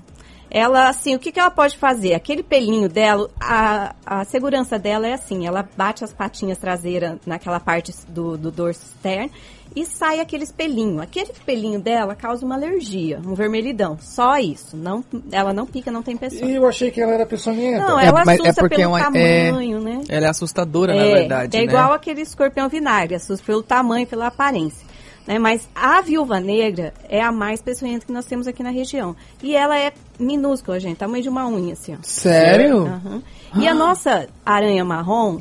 Ela, 0.51 0.89
assim, 0.89 1.15
o 1.15 1.19
que, 1.19 1.31
que 1.31 1.39
ela 1.39 1.51
pode 1.51 1.77
fazer? 1.77 2.13
Aquele 2.15 2.41
pelinho 2.41 2.89
dela, 2.89 3.29
a, 3.39 3.93
a 4.05 4.25
segurança 4.25 4.79
dela 4.79 5.07
é 5.07 5.13
assim, 5.13 5.45
ela 5.45 5.67
bate 5.77 6.03
as 6.03 6.11
patinhas 6.11 6.57
traseiras 6.57 7.17
naquela 7.25 7.59
parte 7.59 7.93
do, 8.07 8.35
do 8.37 8.49
dorso 8.49 8.81
externo 8.83 9.29
e 9.75 9.85
sai 9.85 10.19
aquele 10.19 10.47
pelinho. 10.47 10.99
Aquele 10.99 11.31
pelinho 11.45 11.79
dela 11.79 12.15
causa 12.15 12.43
uma 12.43 12.55
alergia, 12.55 13.19
um 13.23 13.35
vermelhidão. 13.35 13.99
Só 14.01 14.39
isso. 14.39 14.75
Não, 14.75 15.05
ela 15.31 15.53
não 15.53 15.67
pica, 15.67 15.91
não 15.91 16.01
tem 16.01 16.17
peçonha. 16.17 16.55
Eu 16.55 16.67
achei 16.67 16.89
que 16.89 16.99
ela 16.99 17.13
era 17.13 17.27
peçonhenta. 17.27 17.85
Não, 17.87 17.99
É, 17.99 18.07
ela 18.07 18.23
mas 18.25 18.39
é 18.39 18.41
assusta 18.41 18.61
porque 18.63 18.75
pelo 18.77 18.85
é 18.85 18.87
uma- 18.87 18.99
tamanho, 19.03 19.77
é- 19.77 19.81
né? 19.81 20.01
Ela 20.09 20.25
é 20.25 20.29
assustadora, 20.29 20.95
na 20.95 21.03
É, 21.03 21.13
verdade. 21.13 21.55
é 21.55 21.59
né? 21.59 21.65
igual 21.67 21.93
aquele 21.93 22.21
escorpião 22.21 22.67
vinagre, 22.67 23.13
assusta 23.13 23.45
pelo 23.45 23.61
tamanho, 23.61 24.07
pela 24.07 24.25
aparência. 24.27 24.88
Né? 25.29 25.37
Mas 25.37 25.69
a 25.75 26.01
viúva 26.01 26.39
negra 26.39 26.91
é 27.07 27.21
a 27.21 27.31
mais 27.31 27.61
peçonhenta 27.61 28.03
que 28.03 28.11
nós 28.11 28.25
temos 28.25 28.47
aqui 28.47 28.63
na 28.63 28.71
região. 28.71 29.15
E 29.43 29.55
ela 29.55 29.77
é 29.77 29.93
minúscula, 30.19 30.79
gente, 30.79 30.97
tamanho 30.97 31.21
de 31.21 31.29
uma 31.29 31.47
unha, 31.47 31.73
assim, 31.73 31.93
ó. 31.93 31.97
Sério? 32.01 32.87
Aham. 32.87 33.21
E 33.55 33.67
a 33.67 33.75
nossa 33.75 34.27
aranha 34.43 34.83
marrom, 34.83 35.37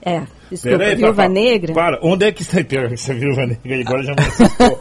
é, 0.00 0.22
desculpa, 0.50 0.78
Peraí, 0.78 0.94
viúva 0.96 1.12
papai. 1.12 1.28
negra, 1.28 1.74
Para, 1.74 1.98
onde 2.02 2.24
é 2.24 2.32
que 2.32 2.42
você 2.42 2.64
pega 2.64 2.94
essa 2.94 3.12
viúva 3.12 3.44
negra 3.44 3.74
aí? 3.74 3.82
Agora 3.82 4.02
já 4.02 4.14
me 4.14 4.22
assustou. 4.22 4.78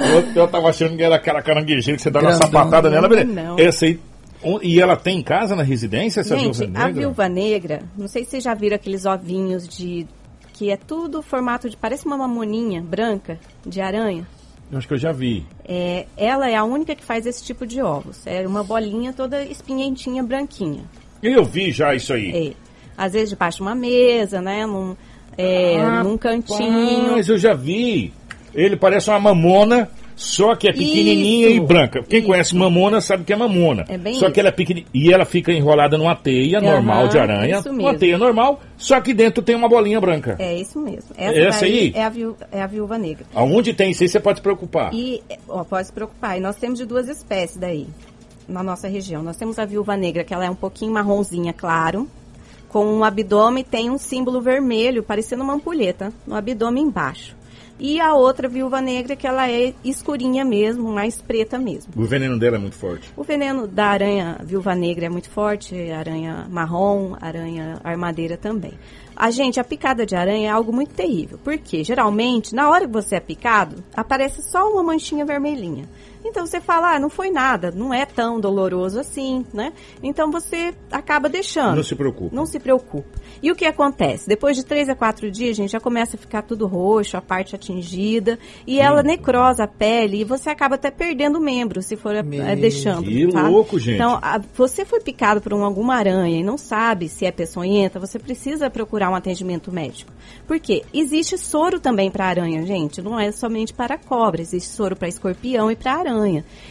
eu, 0.00 0.42
eu 0.42 0.48
tava 0.48 0.70
achando 0.70 0.96
que 0.96 1.02
era 1.04 1.14
aquela 1.14 1.40
caranguejeira 1.40 1.96
que 1.96 2.02
você 2.02 2.10
dá 2.10 2.18
uma 2.18 2.32
sapatada 2.32 2.90
nela, 2.90 3.08
beleza. 3.08 3.32
Não. 3.32 3.60
Essa 3.60 3.84
aí. 3.84 4.00
E 4.60 4.80
ela 4.80 4.96
tem 4.96 5.18
em 5.18 5.22
casa 5.22 5.54
na 5.54 5.62
residência, 5.62 6.20
essa 6.20 6.36
gente, 6.36 6.58
viúva 6.58 6.66
negra? 6.66 6.84
a 6.84 6.90
viúva 6.90 7.28
negra, 7.28 7.82
não 7.96 8.08
sei 8.08 8.24
se 8.24 8.30
vocês 8.30 8.42
já 8.42 8.54
viram 8.54 8.74
aqueles 8.74 9.04
ovinhos 9.04 9.68
de... 9.68 10.04
que 10.58 10.72
é 10.72 10.76
tudo 10.76 11.22
formato 11.22 11.70
de... 11.70 11.76
parece 11.76 12.04
uma 12.04 12.16
mamoninha 12.16 12.82
branca 12.82 13.38
de 13.64 13.80
aranha. 13.80 14.26
Eu 14.72 14.76
acho 14.76 14.88
que 14.88 14.94
eu 14.94 14.98
já 14.98 15.12
vi. 15.12 15.46
É, 15.64 16.06
ela 16.16 16.50
é 16.50 16.56
a 16.56 16.64
única 16.64 16.96
que 16.96 17.04
faz 17.04 17.26
esse 17.26 17.44
tipo 17.44 17.64
de 17.64 17.80
ovos. 17.80 18.26
É 18.26 18.44
uma 18.44 18.64
bolinha 18.64 19.12
toda 19.12 19.40
espinhentinha, 19.44 20.20
branquinha. 20.20 20.82
Eu 21.22 21.44
vi 21.44 21.70
já 21.70 21.94
isso 21.94 22.12
aí. 22.12 22.48
É. 22.48 22.52
Às 22.96 23.12
vezes 23.12 23.30
debaixo 23.30 23.58
de 23.58 23.62
uma 23.62 23.74
mesa, 23.76 24.42
né? 24.42 24.66
Num, 24.66 24.96
é, 25.38 26.02
num 26.02 26.18
cantinho. 26.18 27.12
Mas 27.12 27.28
eu 27.28 27.38
já 27.38 27.54
vi. 27.54 28.12
Ele 28.52 28.76
parece 28.76 29.08
uma 29.10 29.20
mamona, 29.20 29.88
só 30.20 30.56
que 30.56 30.66
é 30.68 30.72
pequenininha 30.72 31.46
Isso, 31.48 31.56
e 31.58 31.60
branca. 31.60 32.02
Quem 32.02 32.18
isso. 32.18 32.26
conhece 32.26 32.56
mamona 32.56 33.00
sabe 33.00 33.22
que 33.22 33.32
é 33.32 33.36
mamona. 33.36 33.84
É 33.88 33.96
bem 33.96 34.14
só 34.14 34.28
que 34.28 34.40
ela 34.40 34.48
é 34.48 34.52
pequenininha. 34.52 34.90
E 34.92 35.12
ela 35.12 35.24
fica 35.24 35.52
enrolada 35.52 35.96
numa 35.96 36.16
teia 36.16 36.58
Aham, 36.58 36.66
normal 36.72 37.06
de 37.08 37.18
aranha. 37.20 37.58
isso 37.60 37.68
Uma 37.70 37.76
mesmo. 37.84 37.98
teia 38.00 38.18
normal, 38.18 38.60
só 38.76 39.00
que 39.00 39.14
dentro 39.14 39.44
tem 39.44 39.54
uma 39.54 39.68
bolinha 39.68 40.00
branca. 40.00 40.34
É 40.40 40.54
isso 40.60 40.80
mesmo. 40.80 41.10
Essa 41.16 41.60
daí 41.60 41.78
aí? 41.78 41.92
É 41.94 42.02
a, 42.02 42.08
viú- 42.08 42.36
é 42.50 42.60
a 42.60 42.66
viúva 42.66 42.98
negra. 42.98 43.24
Aonde 43.32 43.72
tem 43.72 43.92
isso 43.92 44.02
aí, 44.02 44.08
você 44.08 44.18
pode 44.18 44.38
se 44.38 44.42
preocupar. 44.42 44.92
E, 44.92 45.22
ó, 45.48 45.62
pode 45.62 45.86
se 45.86 45.92
preocupar. 45.92 46.36
E 46.36 46.40
nós 46.40 46.56
temos 46.56 46.80
de 46.80 46.84
duas 46.84 47.08
espécies 47.08 47.56
daí, 47.56 47.86
na 48.48 48.60
nossa 48.64 48.88
região. 48.88 49.22
Nós 49.22 49.36
temos 49.36 49.56
a 49.56 49.64
viúva 49.64 49.96
negra, 49.96 50.24
que 50.24 50.34
ela 50.34 50.44
é 50.44 50.50
um 50.50 50.54
pouquinho 50.56 50.92
marronzinha, 50.92 51.52
claro. 51.52 52.08
Com 52.68 52.84
um 52.84 53.04
abdômen, 53.04 53.62
tem 53.64 53.88
um 53.88 53.96
símbolo 53.96 54.40
vermelho, 54.42 55.02
parecendo 55.02 55.42
uma 55.44 55.54
ampulheta, 55.54 56.12
no 56.26 56.34
abdômen 56.34 56.82
embaixo. 56.84 57.34
E 57.78 58.00
a 58.00 58.14
outra 58.14 58.48
viúva 58.48 58.80
negra, 58.80 59.14
que 59.14 59.26
ela 59.26 59.48
é 59.50 59.72
escurinha 59.84 60.44
mesmo, 60.44 60.92
mais 60.92 61.20
preta 61.20 61.58
mesmo. 61.58 61.92
O 61.96 62.04
veneno 62.04 62.38
dela 62.38 62.56
é 62.56 62.58
muito 62.58 62.76
forte. 62.76 63.12
O 63.16 63.22
veneno 63.22 63.66
da 63.66 63.86
aranha 63.86 64.40
viúva 64.42 64.74
negra 64.74 65.06
é 65.06 65.08
muito 65.08 65.30
forte, 65.30 65.90
aranha 65.90 66.46
marrom, 66.50 67.14
aranha 67.20 67.80
armadeira 67.84 68.36
também. 68.36 68.72
A 69.14 69.30
gente, 69.30 69.58
a 69.58 69.64
picada 69.64 70.06
de 70.06 70.14
aranha 70.14 70.48
é 70.48 70.50
algo 70.50 70.72
muito 70.72 70.94
terrível, 70.94 71.38
porque 71.42 71.82
geralmente, 71.82 72.54
na 72.54 72.70
hora 72.70 72.86
que 72.86 72.92
você 72.92 73.16
é 73.16 73.20
picado, 73.20 73.82
aparece 73.94 74.42
só 74.42 74.70
uma 74.70 74.82
manchinha 74.82 75.24
vermelhinha. 75.24 75.88
Então 76.28 76.46
você 76.46 76.60
fala, 76.60 76.94
ah, 76.94 76.98
não 77.00 77.08
foi 77.10 77.30
nada, 77.30 77.70
não 77.70 77.92
é 77.92 78.04
tão 78.06 78.38
doloroso 78.40 79.00
assim, 79.00 79.44
né? 79.52 79.72
Então 80.02 80.30
você 80.30 80.74
acaba 80.92 81.28
deixando. 81.28 81.76
Não 81.76 81.82
se 81.82 81.94
preocupa. 81.94 82.34
Não 82.36 82.46
se 82.46 82.58
preocupa. 82.60 83.18
E 83.42 83.50
o 83.50 83.56
que 83.56 83.64
acontece? 83.64 84.28
Depois 84.28 84.56
de 84.56 84.64
três 84.64 84.88
a 84.88 84.94
quatro 84.94 85.30
dias, 85.30 85.56
gente, 85.56 85.70
já 85.70 85.80
começa 85.80 86.16
a 86.16 86.18
ficar 86.18 86.42
tudo 86.42 86.66
roxo, 86.66 87.16
a 87.16 87.20
parte 87.20 87.54
atingida, 87.54 88.38
e 88.66 88.80
ela 88.80 89.02
necrosa 89.02 89.64
a 89.64 89.68
pele, 89.68 90.20
e 90.20 90.24
você 90.24 90.50
acaba 90.50 90.74
até 90.74 90.90
perdendo 90.90 91.40
membro, 91.40 91.82
se 91.82 91.96
for 91.96 92.22
Meu, 92.24 92.42
é, 92.44 92.56
deixando. 92.56 93.04
que 93.04 93.30
sabe? 93.30 93.48
louco, 93.50 93.78
gente. 93.78 93.94
Então, 93.94 94.18
a- 94.20 94.40
você 94.54 94.84
foi 94.84 95.00
picado 95.00 95.40
por 95.40 95.54
um- 95.54 95.64
alguma 95.64 95.94
aranha 95.94 96.38
e 96.40 96.42
não 96.42 96.58
sabe 96.58 97.08
se 97.08 97.24
é 97.24 97.30
peçonhenta, 97.30 97.98
você 98.00 98.18
precisa 98.18 98.68
procurar 98.68 99.10
um 99.10 99.14
atendimento 99.14 99.70
médico. 99.72 100.12
Por 100.46 100.58
quê? 100.58 100.82
Existe 100.92 101.38
soro 101.38 101.78
também 101.78 102.10
para 102.10 102.26
aranha, 102.26 102.64
gente. 102.66 103.00
Não 103.00 103.18
é 103.18 103.30
somente 103.32 103.72
para 103.72 103.96
cobra, 103.96 104.40
existe 104.40 104.70
soro 104.70 104.96
para 104.96 105.08
escorpião 105.08 105.70
e 105.70 105.76
para 105.76 105.94
aranha. 105.94 106.17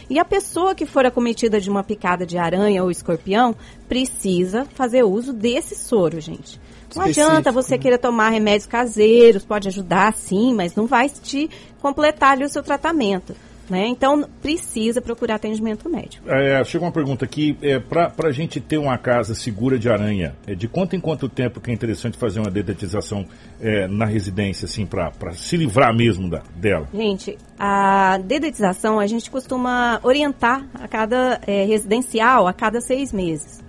E 0.08 0.18
a 0.18 0.24
pessoa 0.24 0.74
que 0.74 0.86
for 0.86 1.06
acometida 1.06 1.60
de 1.60 1.70
uma 1.70 1.84
picada 1.84 2.26
de 2.26 2.38
aranha 2.38 2.82
ou 2.82 2.90
escorpião 2.90 3.54
precisa 3.88 4.64
fazer 4.74 5.02
uso 5.02 5.32
desse 5.32 5.74
soro, 5.74 6.20
gente. 6.20 6.60
Não 6.94 7.04
Específico, 7.04 7.26
adianta 7.26 7.52
você 7.52 7.76
né? 7.76 7.78
querer 7.78 7.98
tomar 7.98 8.30
remédios 8.30 8.66
caseiros, 8.66 9.44
pode 9.44 9.68
ajudar 9.68 10.14
sim, 10.14 10.54
mas 10.54 10.74
não 10.74 10.86
vai 10.86 11.08
te 11.08 11.50
completar 11.80 12.32
ali 12.32 12.44
o 12.44 12.48
seu 12.48 12.62
tratamento. 12.62 13.34
Né? 13.68 13.86
Então, 13.86 14.26
precisa 14.40 15.00
procurar 15.00 15.34
atendimento 15.34 15.88
médico. 15.90 16.28
É, 16.28 16.64
chegou 16.64 16.86
uma 16.86 16.92
pergunta 16.92 17.24
aqui, 17.24 17.56
é, 17.60 17.78
para 17.78 18.12
a 18.24 18.32
gente 18.32 18.60
ter 18.60 18.78
uma 18.78 18.96
casa 18.96 19.34
segura 19.34 19.78
de 19.78 19.90
aranha, 19.90 20.34
é, 20.46 20.54
de 20.54 20.66
quanto 20.66 20.96
em 20.96 21.00
quanto 21.00 21.28
tempo 21.28 21.60
que 21.60 21.70
é 21.70 21.74
interessante 21.74 22.16
fazer 22.16 22.40
uma 22.40 22.50
dedetização 22.50 23.26
é, 23.60 23.86
na 23.86 24.06
residência, 24.06 24.64
assim, 24.64 24.86
para 24.86 25.12
se 25.34 25.56
livrar 25.56 25.94
mesmo 25.94 26.30
da, 26.30 26.42
dela? 26.56 26.88
Gente, 26.94 27.36
a 27.58 28.18
dedetização 28.18 28.98
a 28.98 29.06
gente 29.06 29.30
costuma 29.30 30.00
orientar 30.02 30.66
a 30.74 30.86
cada 30.88 31.40
eh, 31.46 31.64
residencial 31.64 32.46
a 32.46 32.52
cada 32.52 32.80
seis 32.80 33.12
meses, 33.12 33.62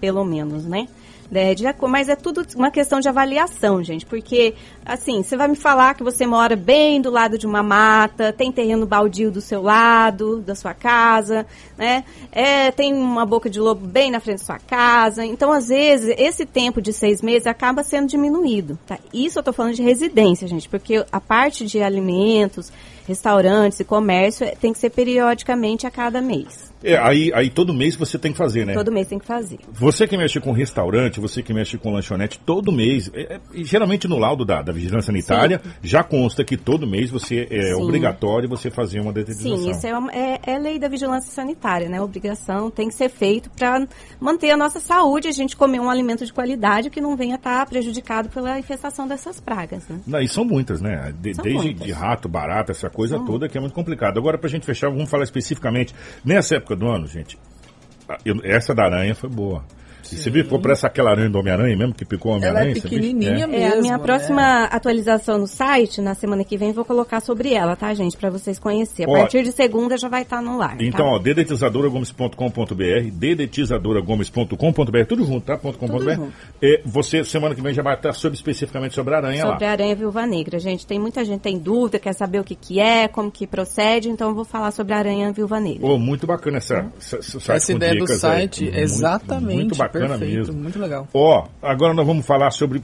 pelo 0.00 0.24
menos, 0.24 0.64
né? 0.64 0.88
É, 1.32 1.54
de 1.54 1.64
mas 1.88 2.08
é 2.08 2.16
tudo 2.16 2.46
uma 2.54 2.70
questão 2.70 3.00
de 3.00 3.08
avaliação, 3.08 3.82
gente, 3.82 4.06
porque 4.06 4.54
assim, 4.84 5.22
você 5.22 5.36
vai 5.36 5.48
me 5.48 5.56
falar 5.56 5.94
que 5.94 6.04
você 6.04 6.26
mora 6.26 6.54
bem 6.54 7.00
do 7.00 7.10
lado 7.10 7.36
de 7.36 7.46
uma 7.46 7.62
mata, 7.62 8.32
tem 8.32 8.52
terreno 8.52 8.86
baldio 8.86 9.30
do 9.30 9.40
seu 9.40 9.60
lado, 9.60 10.40
da 10.40 10.54
sua 10.54 10.72
casa, 10.72 11.44
né? 11.76 12.04
É, 12.30 12.70
tem 12.70 12.94
uma 12.94 13.26
boca 13.26 13.50
de 13.50 13.58
lobo 13.58 13.84
bem 13.84 14.10
na 14.10 14.20
frente 14.20 14.38
da 14.38 14.44
sua 14.44 14.58
casa. 14.58 15.24
Então, 15.24 15.52
às 15.52 15.68
vezes, 15.68 16.14
esse 16.16 16.46
tempo 16.46 16.80
de 16.80 16.92
seis 16.92 17.20
meses 17.20 17.46
acaba 17.46 17.82
sendo 17.82 18.06
diminuído. 18.06 18.78
Tá? 18.86 18.98
Isso 19.12 19.38
eu 19.38 19.40
estou 19.40 19.52
falando 19.52 19.74
de 19.74 19.82
residência, 19.82 20.46
gente, 20.46 20.68
porque 20.68 21.04
a 21.10 21.20
parte 21.20 21.66
de 21.66 21.82
alimentos, 21.82 22.72
restaurantes 23.06 23.80
e 23.80 23.84
comércio 23.84 24.46
eh, 24.46 24.54
tem 24.60 24.72
que 24.72 24.78
ser 24.78 24.90
periodicamente 24.90 25.86
a 25.86 25.90
cada 25.90 26.20
mês. 26.20 26.72
É, 26.86 26.96
aí, 26.98 27.30
aí 27.34 27.50
todo 27.50 27.74
mês 27.74 27.96
você 27.96 28.18
tem 28.18 28.32
que 28.32 28.38
fazer, 28.38 28.64
né? 28.64 28.74
Todo 28.74 28.92
mês 28.92 29.06
tem 29.08 29.18
que 29.18 29.26
fazer. 29.26 29.58
Você 29.72 30.06
que 30.06 30.16
mexe 30.16 30.40
com 30.40 30.52
restaurante, 30.52 31.18
você 31.20 31.42
que 31.42 31.52
mexe 31.52 31.76
com 31.78 31.92
lanchonete, 31.92 32.38
todo 32.38 32.70
mês, 32.72 33.10
é, 33.14 33.34
é, 33.34 33.40
geralmente 33.64 34.06
no 34.06 34.18
laudo 34.18 34.44
da, 34.44 34.62
da 34.62 34.72
Vigilância 34.72 35.06
Sanitária, 35.06 35.60
já 35.82 36.02
consta 36.04 36.44
que 36.44 36.56
todo 36.56 36.86
mês 36.86 37.10
você 37.10 37.46
é 37.50 37.74
Sim. 37.74 37.82
obrigatório 37.82 38.48
você 38.48 38.70
fazer 38.70 39.00
uma 39.00 39.12
dedetização. 39.12 39.56
Sim, 39.58 39.70
isso 39.70 39.86
é, 39.86 39.98
uma- 39.98 40.12
é, 40.12 40.40
é 40.46 40.58
lei 40.58 40.78
da 40.78 40.88
vigilância 40.88 41.30
sanitária, 41.32 41.88
né? 41.88 42.00
Obrigação 42.00 42.70
tem 42.70 42.88
que 42.88 42.94
ser 42.94 43.08
feito 43.08 43.50
para 43.50 43.86
manter 44.20 44.50
a 44.50 44.56
nossa 44.56 44.78
saúde, 44.80 45.28
a 45.28 45.32
gente 45.32 45.56
comer 45.56 45.80
um 45.80 45.90
alimento 45.90 46.24
de 46.24 46.32
qualidade 46.32 46.90
que 46.90 47.00
não 47.00 47.16
venha 47.16 47.36
estar 47.36 47.66
prejudicado 47.66 48.28
pela 48.28 48.58
infestação 48.58 49.08
dessas 49.08 49.40
pragas, 49.40 49.86
né? 49.88 49.98
Não, 50.06 50.20
e 50.20 50.28
são 50.28 50.44
muitas, 50.44 50.80
né? 50.80 51.12
De- 51.20 51.34
São 51.34 51.42
desde 51.42 51.62
muitas. 51.64 51.86
de 51.86 51.92
rato, 51.92 52.28
barata, 52.28 52.72
essa 52.72 52.88
coisa 52.90 53.18
toda 53.20 53.48
que 53.48 53.56
é 53.58 53.60
muito 53.60 53.74
complicado. 53.74 54.18
Agora, 54.18 54.38
pra 54.38 54.48
gente 54.48 54.64
fechar, 54.66 54.88
vamos 54.90 55.08
falar 55.10 55.24
especificamente. 55.24 55.94
Nessa 56.24 56.56
época 56.56 56.75
do 56.76 56.86
ano, 56.88 57.06
gente, 57.06 57.38
essa 58.44 58.74
da 58.74 58.84
aranha 58.84 59.14
foi 59.14 59.28
boa. 59.28 59.64
E 60.12 60.16
você 60.18 60.30
viu, 60.30 60.44
ficou 60.44 60.60
parece 60.60 60.86
aquela 60.86 61.10
aranha 61.10 61.28
do 61.30 61.38
Homem-Aranha 61.38 61.76
mesmo, 61.76 61.94
que 61.94 62.04
picou 62.04 62.32
o 62.32 62.36
Ela 62.36 62.46
Homem-Aranha? 62.48 62.72
é 62.72 62.74
você 62.74 62.80
viu? 62.88 62.90
pequenininha 62.90 63.44
É. 63.44 63.46
mesmo. 63.46 63.54
É, 63.56 63.78
a 63.78 63.80
minha 63.80 63.98
próxima 63.98 64.64
atualização 64.64 65.38
no 65.38 65.46
site, 65.46 66.00
na 66.00 66.14
semana 66.14 66.44
que 66.44 66.56
vem, 66.56 66.72
vou 66.72 66.84
colocar 66.84 67.20
sobre 67.20 67.52
ela, 67.54 67.74
tá, 67.76 67.92
gente? 67.94 68.16
Para 68.16 68.30
vocês 68.30 68.58
conhecerem. 68.58 69.12
A 69.12 69.16
Ó, 69.16 69.20
partir 69.20 69.42
de 69.42 69.52
segunda 69.52 69.96
já 69.96 70.08
vai 70.08 70.22
estar 70.22 70.40
no 70.42 70.60
ar. 70.62 70.76
Então, 70.80 71.06
tá? 71.06 71.12
ó, 71.12 71.18
dedetizadoragomes.com.br, 71.18 73.10
dedetizadoragomes.com.br, 73.12 75.04
tudo 75.08 75.24
junto, 75.24 75.40
tá? 75.46 75.56
Ponto 75.56 75.78
.com.br. 75.78 75.96
Tudo 75.98 76.14
junto. 76.14 76.32
É, 76.62 76.80
você, 76.84 77.24
semana 77.24 77.54
que 77.54 77.60
vem, 77.62 77.72
já 77.74 77.82
vai 77.82 77.94
estar 77.94 78.12
sobre, 78.12 78.36
especificamente 78.36 78.94
sobre 78.94 79.14
a 79.14 79.18
aranha 79.18 79.42
Sobre 79.46 79.64
lá. 79.64 79.70
a 79.70 79.72
aranha 79.72 79.94
viúva 79.94 80.26
negra, 80.26 80.58
gente. 80.58 80.86
Tem 80.86 80.98
muita 80.98 81.24
gente 81.24 81.38
que 81.38 81.42
tem 81.44 81.58
dúvida, 81.58 81.98
quer 81.98 82.12
saber 82.12 82.40
o 82.40 82.44
que, 82.44 82.54
que 82.54 82.80
é, 82.80 83.08
como 83.08 83.30
que 83.30 83.46
procede, 83.46 84.08
então 84.08 84.28
eu 84.28 84.34
vou 84.34 84.44
falar 84.44 84.70
sobre 84.70 84.94
a 84.94 84.98
aranha 84.98 85.32
viúva 85.32 85.60
negra. 85.60 85.86
Ô, 85.86 85.98
muito 85.98 86.26
bacana 86.26 86.58
essa, 86.58 86.86
essa, 86.98 87.22
site 87.22 87.50
Essa 87.56 87.72
com 87.72 87.76
ideia 87.76 87.92
do 87.94 87.98
dicas 88.00 88.24
aí. 88.24 88.30
site, 88.40 88.64
Muito- 88.64 88.78
exatamente. 88.78 89.54
Muito 89.56 89.76
bacana 89.76 89.95
perfeito, 90.00 90.36
mesmo. 90.36 90.54
Muito 90.54 90.78
legal. 90.78 91.08
Ó, 91.12 91.46
agora 91.62 91.94
nós 91.94 92.06
vamos 92.06 92.26
falar 92.26 92.50
sobre 92.50 92.82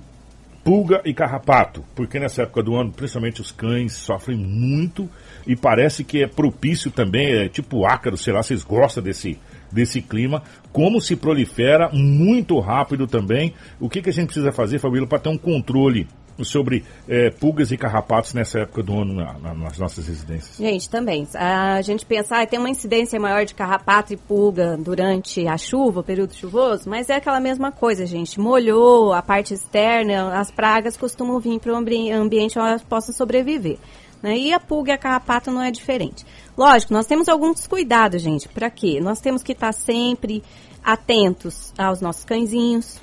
pulga 0.64 1.00
e 1.04 1.12
carrapato, 1.12 1.84
porque 1.94 2.20
nessa 2.20 2.42
época 2.42 2.62
do 2.62 2.76
ano, 2.76 2.92
principalmente 2.92 3.40
os 3.40 3.50
cães 3.50 3.94
sofrem 3.94 4.38
muito 4.38 5.08
e 5.46 5.56
parece 5.56 6.04
que 6.04 6.22
é 6.22 6.26
propício 6.26 6.90
também, 6.90 7.32
é 7.32 7.48
tipo 7.48 7.84
ácaro, 7.84 8.16
sei 8.16 8.32
lá, 8.32 8.42
vocês 8.42 8.62
gostam 8.62 9.02
desse 9.02 9.38
desse 9.72 10.02
clima, 10.02 10.42
como 10.70 11.00
se 11.00 11.16
prolifera 11.16 11.88
muito 11.92 12.60
rápido 12.60 13.06
também. 13.06 13.54
O 13.80 13.88
que, 13.88 14.02
que 14.02 14.10
a 14.10 14.12
gente 14.12 14.26
precisa 14.26 14.52
fazer, 14.52 14.78
Fabíola, 14.78 15.06
para 15.06 15.18
ter 15.18 15.30
um 15.30 15.38
controle 15.38 16.06
sobre 16.42 16.84
eh, 17.08 17.30
pulgas 17.30 17.70
e 17.70 17.76
carrapatos 17.76 18.34
nessa 18.34 18.60
época 18.60 18.82
do 18.82 18.92
ano 19.00 19.14
na- 19.14 19.32
na- 19.38 19.54
nas 19.54 19.78
nossas 19.78 20.06
residências? 20.08 20.56
Gente, 20.56 20.88
também. 20.88 21.26
A 21.34 21.80
gente 21.82 22.04
pensa, 22.06 22.44
tem 22.46 22.58
uma 22.58 22.70
incidência 22.70 23.18
maior 23.20 23.44
de 23.44 23.54
carrapato 23.54 24.12
e 24.12 24.16
pulga 24.16 24.76
durante 24.76 25.46
a 25.46 25.56
chuva, 25.58 26.00
o 26.00 26.02
período 26.02 26.34
chuvoso, 26.34 26.88
mas 26.88 27.08
é 27.10 27.16
aquela 27.16 27.40
mesma 27.40 27.70
coisa, 27.70 28.06
gente. 28.06 28.40
Molhou 28.40 29.12
a 29.12 29.22
parte 29.22 29.54
externa, 29.54 30.38
as 30.38 30.50
pragas 30.50 30.96
costumam 30.96 31.38
vir 31.38 31.60
para 31.60 31.72
o 31.72 31.76
ambiente 31.76 32.58
onde 32.58 32.58
elas 32.68 32.82
possam 32.82 33.14
sobreviver. 33.14 33.78
né? 34.22 34.36
E 34.38 34.52
a 34.52 34.60
pulga 34.60 34.92
e 34.92 34.94
a 34.94 34.98
carrapato 34.98 35.50
não 35.50 35.60
é 35.60 35.70
diferente. 35.72 36.24
Lógico, 36.56 36.92
nós 36.92 37.06
temos 37.06 37.28
alguns 37.28 37.66
cuidados, 37.66 38.22
gente. 38.22 38.48
Para 38.48 38.70
quê? 38.70 39.00
Nós 39.00 39.20
temos 39.20 39.42
que 39.42 39.50
estar 39.50 39.72
sempre 39.72 40.44
atentos 40.84 41.72
aos 41.78 42.00
nossos 42.00 42.24
cãezinhos, 42.24 43.00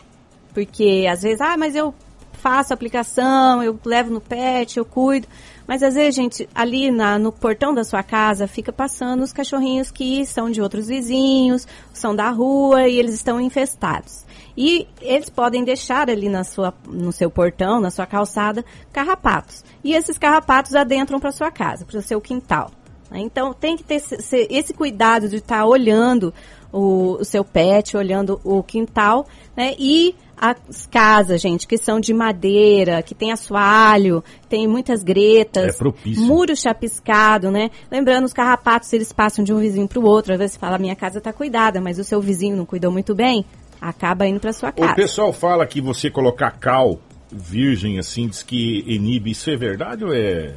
porque 0.53 1.05
às 1.11 1.21
vezes, 1.21 1.41
ah, 1.41 1.57
mas 1.57 1.75
eu 1.75 1.93
faço 2.39 2.73
a 2.73 2.75
aplicação, 2.75 3.61
eu 3.61 3.79
levo 3.85 4.09
no 4.11 4.21
pet, 4.21 4.77
eu 4.77 4.85
cuido. 4.85 5.27
Mas 5.67 5.83
às 5.83 5.93
vezes, 5.93 6.15
gente, 6.15 6.49
ali 6.55 6.89
na- 6.89 7.19
no 7.19 7.31
portão 7.31 7.73
da 7.73 7.83
sua 7.83 8.01
casa 8.01 8.47
fica 8.47 8.73
passando 8.73 9.21
os 9.21 9.31
cachorrinhos 9.31 9.91
que 9.91 10.25
são 10.25 10.49
de 10.49 10.61
outros 10.61 10.87
vizinhos, 10.87 11.67
são 11.93 12.15
da 12.15 12.29
rua 12.31 12.87
e 12.87 12.97
eles 12.97 13.13
estão 13.13 13.39
infestados. 13.39 14.25
E 14.57 14.87
eles 14.99 15.29
podem 15.29 15.63
deixar 15.63 16.09
ali 16.09 16.27
na 16.27 16.43
sua, 16.43 16.73
no 16.87 17.11
seu 17.11 17.29
portão, 17.29 17.79
na 17.79 17.91
sua 17.91 18.05
calçada, 18.05 18.65
carrapatos. 18.91 19.63
E 19.83 19.93
esses 19.93 20.17
carrapatos 20.17 20.75
adentram 20.75 21.19
para 21.19 21.31
sua 21.31 21.51
casa, 21.51 21.85
para 21.85 21.99
o 21.99 22.01
seu 22.01 22.19
quintal. 22.19 22.71
né? 23.11 23.19
Então 23.19 23.53
tem 23.53 23.77
que 23.77 23.83
ter 23.83 24.01
esse, 24.49 24.73
cuidado 24.73 25.29
de 25.29 25.37
estar 25.37 25.65
olhando 25.65 26.33
o, 26.71 27.17
o 27.19 27.23
seu 27.25 27.43
pet, 27.45 27.95
olhando 27.95 28.39
o 28.43 28.61
quintal, 28.61 29.25
né? 29.59 29.75
E 29.77 30.15
as 30.37 30.87
casas, 30.89 31.41
gente, 31.41 31.67
que 31.67 31.77
são 31.77 31.99
de 31.99 32.13
madeira, 32.13 33.03
que 33.03 33.13
tem 33.13 33.29
assoalho, 33.33 34.23
tem 34.47 34.65
muitas 34.65 35.03
gretas, 35.03 35.75
É 35.75 35.77
propício. 35.77 36.23
muro 36.23 36.55
chapiscado, 36.55 37.51
né? 37.51 37.69
Lembrando, 37.91 38.23
os 38.23 38.31
carrapatos, 38.31 38.91
eles 38.93 39.11
passam 39.11 39.43
de 39.43 39.51
um 39.53 39.59
vizinho 39.59 39.85
para 39.85 39.99
o 39.99 40.05
outro. 40.05 40.31
Às 40.31 40.39
vezes 40.39 40.53
você 40.53 40.59
fala, 40.59 40.77
minha 40.77 40.95
casa 40.95 41.17
está 41.17 41.33
cuidada, 41.33 41.81
mas 41.81 41.99
o 41.99 42.05
seu 42.05 42.21
vizinho 42.21 42.55
não 42.55 42.65
cuidou 42.65 42.89
muito 42.89 43.13
bem, 43.13 43.43
acaba 43.81 44.25
indo 44.25 44.39
para 44.39 44.53
sua 44.53 44.69
O 44.69 44.73
casa. 44.73 44.95
pessoal 44.95 45.33
fala 45.33 45.67
que 45.67 45.81
você 45.81 46.09
colocar 46.09 46.51
cal 46.51 46.97
virgem 47.29 47.99
assim, 47.99 48.27
diz 48.27 48.41
que 48.41 48.83
inibe. 48.87 49.31
Isso 49.31 49.49
é 49.49 49.57
verdade 49.57 50.05
ou 50.05 50.13
é. 50.15 50.53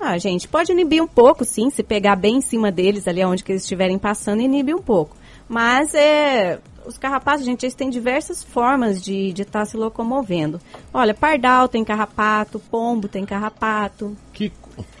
Ah, 0.00 0.16
gente, 0.16 0.48
pode 0.48 0.72
inibir 0.72 1.02
um 1.02 1.06
pouco, 1.06 1.44
sim, 1.44 1.68
se 1.70 1.82
pegar 1.82 2.16
bem 2.16 2.36
em 2.36 2.40
cima 2.40 2.72
deles, 2.72 3.06
ali 3.06 3.22
onde 3.22 3.44
que 3.44 3.52
eles 3.52 3.62
estiverem 3.62 3.98
passando, 3.98 4.40
inibe 4.40 4.74
um 4.74 4.82
pouco. 4.82 5.14
Mas 5.48 5.94
é, 5.94 6.58
os 6.86 6.98
carrapatos, 6.98 7.44
gente, 7.44 7.64
eles 7.64 7.74
têm 7.74 7.90
diversas 7.90 8.42
formas 8.42 9.02
de 9.02 9.32
estar 9.36 9.64
se 9.64 9.76
locomovendo. 9.76 10.60
Olha, 10.92 11.14
pardal 11.14 11.68
tem 11.68 11.84
carrapato, 11.84 12.58
pombo 12.58 13.08
tem 13.08 13.24
carrapato. 13.24 14.16
Que, 14.32 14.52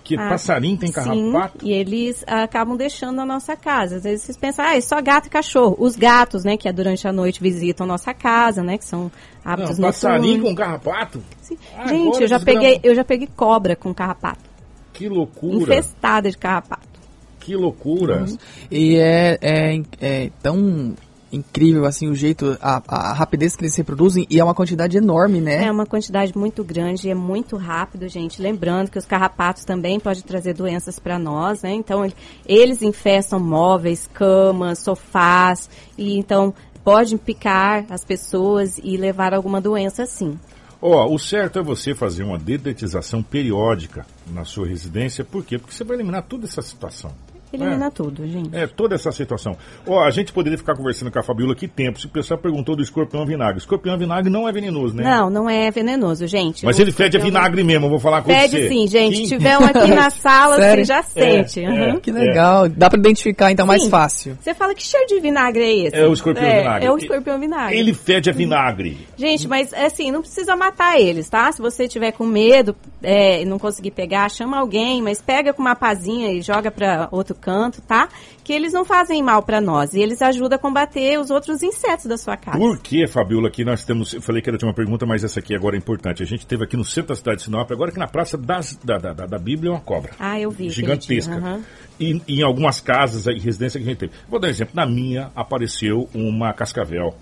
que 0.02 0.16
Ah, 0.18 0.28
passarinho 0.30 0.76
tem 0.78 0.90
carrapato? 0.92 1.58
Sim, 1.60 1.68
e 1.68 1.72
eles 1.72 2.24
acabam 2.26 2.76
deixando 2.76 3.20
a 3.20 3.26
nossa 3.26 3.56
casa. 3.56 3.96
Às 3.96 4.04
vezes 4.04 4.24
vocês 4.24 4.36
pensam, 4.36 4.64
ah, 4.64 4.76
é 4.76 4.80
só 4.80 5.00
gato 5.02 5.26
e 5.26 5.30
cachorro. 5.30 5.76
Os 5.78 5.96
gatos, 5.96 6.44
né, 6.44 6.56
que 6.56 6.68
é 6.68 6.72
durante 6.72 7.06
a 7.08 7.12
noite 7.12 7.40
visitam 7.42 7.86
nossa 7.86 8.12
casa, 8.14 8.62
né, 8.62 8.78
que 8.78 8.84
são 8.84 9.10
Não, 9.44 9.52
hábitos 9.52 9.78
passarinho 9.78 10.38
noturnos. 10.38 10.50
com 10.50 10.54
carrapato? 10.56 11.22
Sim. 11.40 11.56
Agora 11.74 11.88
Gente, 11.88 12.22
eu 12.22 12.28
já, 12.28 12.36
desgrama- 12.38 12.60
peguei, 12.60 12.80
eu 12.82 12.94
já 12.94 13.04
peguei 13.04 13.28
cobra 13.36 13.76
com 13.76 13.92
carrapato. 13.94 14.44
Que 14.92 15.08
loucura. 15.08 15.56
infestada 15.62 16.30
de 16.30 16.38
carrapato. 16.38 16.94
Que 17.40 17.54
loucura. 17.56 18.24
E 18.70 18.96
é, 18.96 19.36
é, 19.42 19.82
é 20.00 20.30
tão 20.42 20.94
incrível 21.34 21.84
assim 21.84 22.08
o 22.08 22.14
jeito, 22.14 22.56
a, 22.60 22.82
a 22.86 23.12
rapidez 23.12 23.56
que 23.56 23.62
eles 23.62 23.74
se 23.74 23.80
reproduzem 23.80 24.26
e 24.30 24.38
é 24.38 24.44
uma 24.44 24.54
quantidade 24.54 24.96
enorme, 24.96 25.40
né? 25.40 25.64
É 25.64 25.70
uma 25.70 25.86
quantidade 25.86 26.36
muito 26.36 26.62
grande 26.62 27.08
e 27.08 27.10
é 27.10 27.14
muito 27.14 27.56
rápido, 27.56 28.08
gente. 28.08 28.40
Lembrando 28.40 28.90
que 28.90 28.98
os 28.98 29.04
carrapatos 29.04 29.64
também 29.64 29.98
podem 29.98 30.22
trazer 30.22 30.54
doenças 30.54 30.98
para 30.98 31.18
nós, 31.18 31.62
né? 31.62 31.72
Então, 31.72 32.06
eles 32.46 32.82
infestam 32.82 33.40
móveis, 33.40 34.08
camas, 34.12 34.78
sofás, 34.78 35.68
e 35.98 36.16
então 36.16 36.54
podem 36.84 37.16
picar 37.16 37.86
as 37.90 38.04
pessoas 38.04 38.78
e 38.82 38.96
levar 38.96 39.34
alguma 39.34 39.60
doença 39.60 40.06
sim. 40.06 40.38
Ó, 40.80 41.06
o 41.10 41.18
certo 41.18 41.58
é 41.58 41.62
você 41.62 41.94
fazer 41.94 42.24
uma 42.24 42.38
dedetização 42.38 43.22
periódica 43.22 44.04
na 44.30 44.44
sua 44.44 44.66
residência. 44.66 45.24
Por 45.24 45.42
quê? 45.42 45.58
Porque 45.58 45.74
você 45.74 45.82
vai 45.82 45.96
eliminar 45.96 46.24
toda 46.24 46.44
essa 46.44 46.60
situação. 46.60 47.10
Elimina 47.54 47.86
É. 47.86 47.90
tudo, 47.90 48.26
gente. 48.26 48.54
É, 48.56 48.66
toda 48.66 48.94
essa 48.94 49.10
situação. 49.12 49.56
Ó, 49.86 50.02
a 50.02 50.10
gente 50.10 50.32
poderia 50.32 50.58
ficar 50.58 50.74
conversando 50.76 51.10
com 51.10 51.18
a 51.18 51.22
Fabiola 51.22 51.52
aqui 51.52 51.68
tempo. 51.68 51.98
Se 52.00 52.06
o 52.06 52.08
pessoal 52.10 52.38
perguntou 52.40 52.74
do 52.76 52.82
escorpião 52.82 53.24
vinagre. 53.26 53.58
Escorpião 53.58 53.96
vinagre 53.98 54.30
não 54.30 54.48
é 54.48 54.52
venenoso, 54.52 54.94
né? 54.94 55.02
Não, 55.04 55.30
não 55.30 55.48
é 55.50 55.70
venenoso, 55.70 56.26
gente. 56.26 56.64
Mas 56.64 56.78
O 56.78 56.82
ele 56.82 56.90
fede 56.92 57.16
a 57.16 57.20
escorpião- 57.20 57.42
vinagre 57.42 57.64
mesmo, 57.64 57.86
eu 57.86 57.90
vou 57.90 57.98
falar 58.00 58.22
com 58.22 58.30
Fede 58.30 58.60
você. 58.62 58.68
sim, 58.68 58.86
gente. 58.86 59.16
Que- 59.20 59.26
Se 59.28 59.36
tiver 59.36 59.58
um 59.58 59.64
aqui 59.64 59.88
na 59.94 60.10
sala, 60.10 60.56
você 60.56 60.84
já 60.84 61.02
sente. 61.02 61.62
é. 61.64 61.68
uhum. 61.92 62.00
Que 62.00 62.10
legal. 62.12 62.68
Dá 62.68 62.88
pra 62.90 62.98
identificar 62.98 63.50
então 63.52 63.66
mais 63.66 63.82
Sim. 63.84 63.90
fácil. 63.90 64.38
Você 64.40 64.54
fala 64.54 64.74
que 64.74 64.82
cheiro 64.82 65.06
de 65.06 65.20
vinagre 65.20 65.62
é 65.62 65.86
esse? 65.86 65.96
É 65.96 66.06
o 66.06 66.12
escorpião 66.12 66.44
vinagre. 66.50 66.86
É 66.86 66.90
o 66.92 66.96
escorpião 66.96 67.38
vinagre. 67.38 67.78
Ele 67.78 67.94
fede 67.94 68.30
a 68.30 68.32
vinagre. 68.32 69.06
Gente, 69.16 69.46
mas 69.48 69.72
assim, 69.72 70.10
não 70.10 70.20
precisa 70.20 70.56
matar 70.56 71.00
eles, 71.00 71.28
tá? 71.28 71.50
Se 71.52 71.60
você 71.62 71.86
tiver 71.88 72.12
com 72.12 72.24
medo 72.24 72.74
é, 73.02 73.42
e 73.42 73.44
não 73.44 73.58
conseguir 73.58 73.90
pegar, 73.92 74.28
chama 74.30 74.58
alguém, 74.58 75.02
mas 75.02 75.20
pega 75.20 75.52
com 75.52 75.60
uma 75.62 75.74
pazinha 75.74 76.32
e 76.32 76.40
joga 76.42 76.70
pra 76.70 77.08
outro 77.10 77.34
canto, 77.44 77.82
tá? 77.82 78.08
Que 78.42 78.52
eles 78.52 78.72
não 78.72 78.84
fazem 78.84 79.22
mal 79.22 79.42
pra 79.42 79.60
nós 79.60 79.92
e 79.94 80.00
eles 80.00 80.20
ajudam 80.22 80.56
a 80.56 80.58
combater 80.58 81.18
os 81.20 81.30
outros 81.30 81.62
insetos 81.62 82.06
da 82.06 82.16
sua 82.16 82.36
casa. 82.36 82.58
Por 82.58 82.78
que, 82.78 83.06
Fabiola, 83.06 83.48
aqui 83.48 83.64
nós 83.64 83.84
temos. 83.84 84.12
Eu 84.14 84.22
falei 84.22 84.40
que 84.42 84.48
era 84.48 84.56
de 84.58 84.64
uma 84.64 84.72
pergunta, 84.74 85.04
mas 85.06 85.22
essa 85.22 85.40
aqui 85.40 85.54
agora 85.54 85.76
é 85.76 85.78
importante. 85.78 86.22
A 86.22 86.26
gente 86.26 86.46
teve 86.46 86.64
aqui 86.64 86.76
no 86.76 86.84
centro 86.84 87.08
da 87.10 87.16
cidade 87.16 87.38
de 87.38 87.44
Sinop, 87.44 87.70
agora 87.70 87.90
aqui 87.90 87.98
na 87.98 88.06
Praça 88.08 88.36
das- 88.38 88.76
da, 88.82 88.98
da, 88.98 89.12
da, 89.12 89.26
da 89.26 89.38
Bíblia, 89.38 89.70
uma 89.72 89.80
cobra. 89.80 90.12
Ah, 90.18 90.40
eu 90.40 90.50
vi. 90.50 90.70
Gigantesca. 90.70 91.60
E, 92.00 92.20
e 92.26 92.40
em 92.40 92.42
algumas 92.42 92.80
casas 92.80 93.26
e 93.26 93.38
residências 93.38 93.82
que 93.82 93.88
a 93.88 93.92
gente 93.92 93.98
teve. 93.98 94.12
Vou 94.28 94.40
dar 94.40 94.48
um 94.48 94.50
exemplo. 94.50 94.72
Na 94.74 94.86
minha 94.86 95.30
apareceu 95.36 96.08
uma 96.14 96.52
cascavel. 96.52 97.14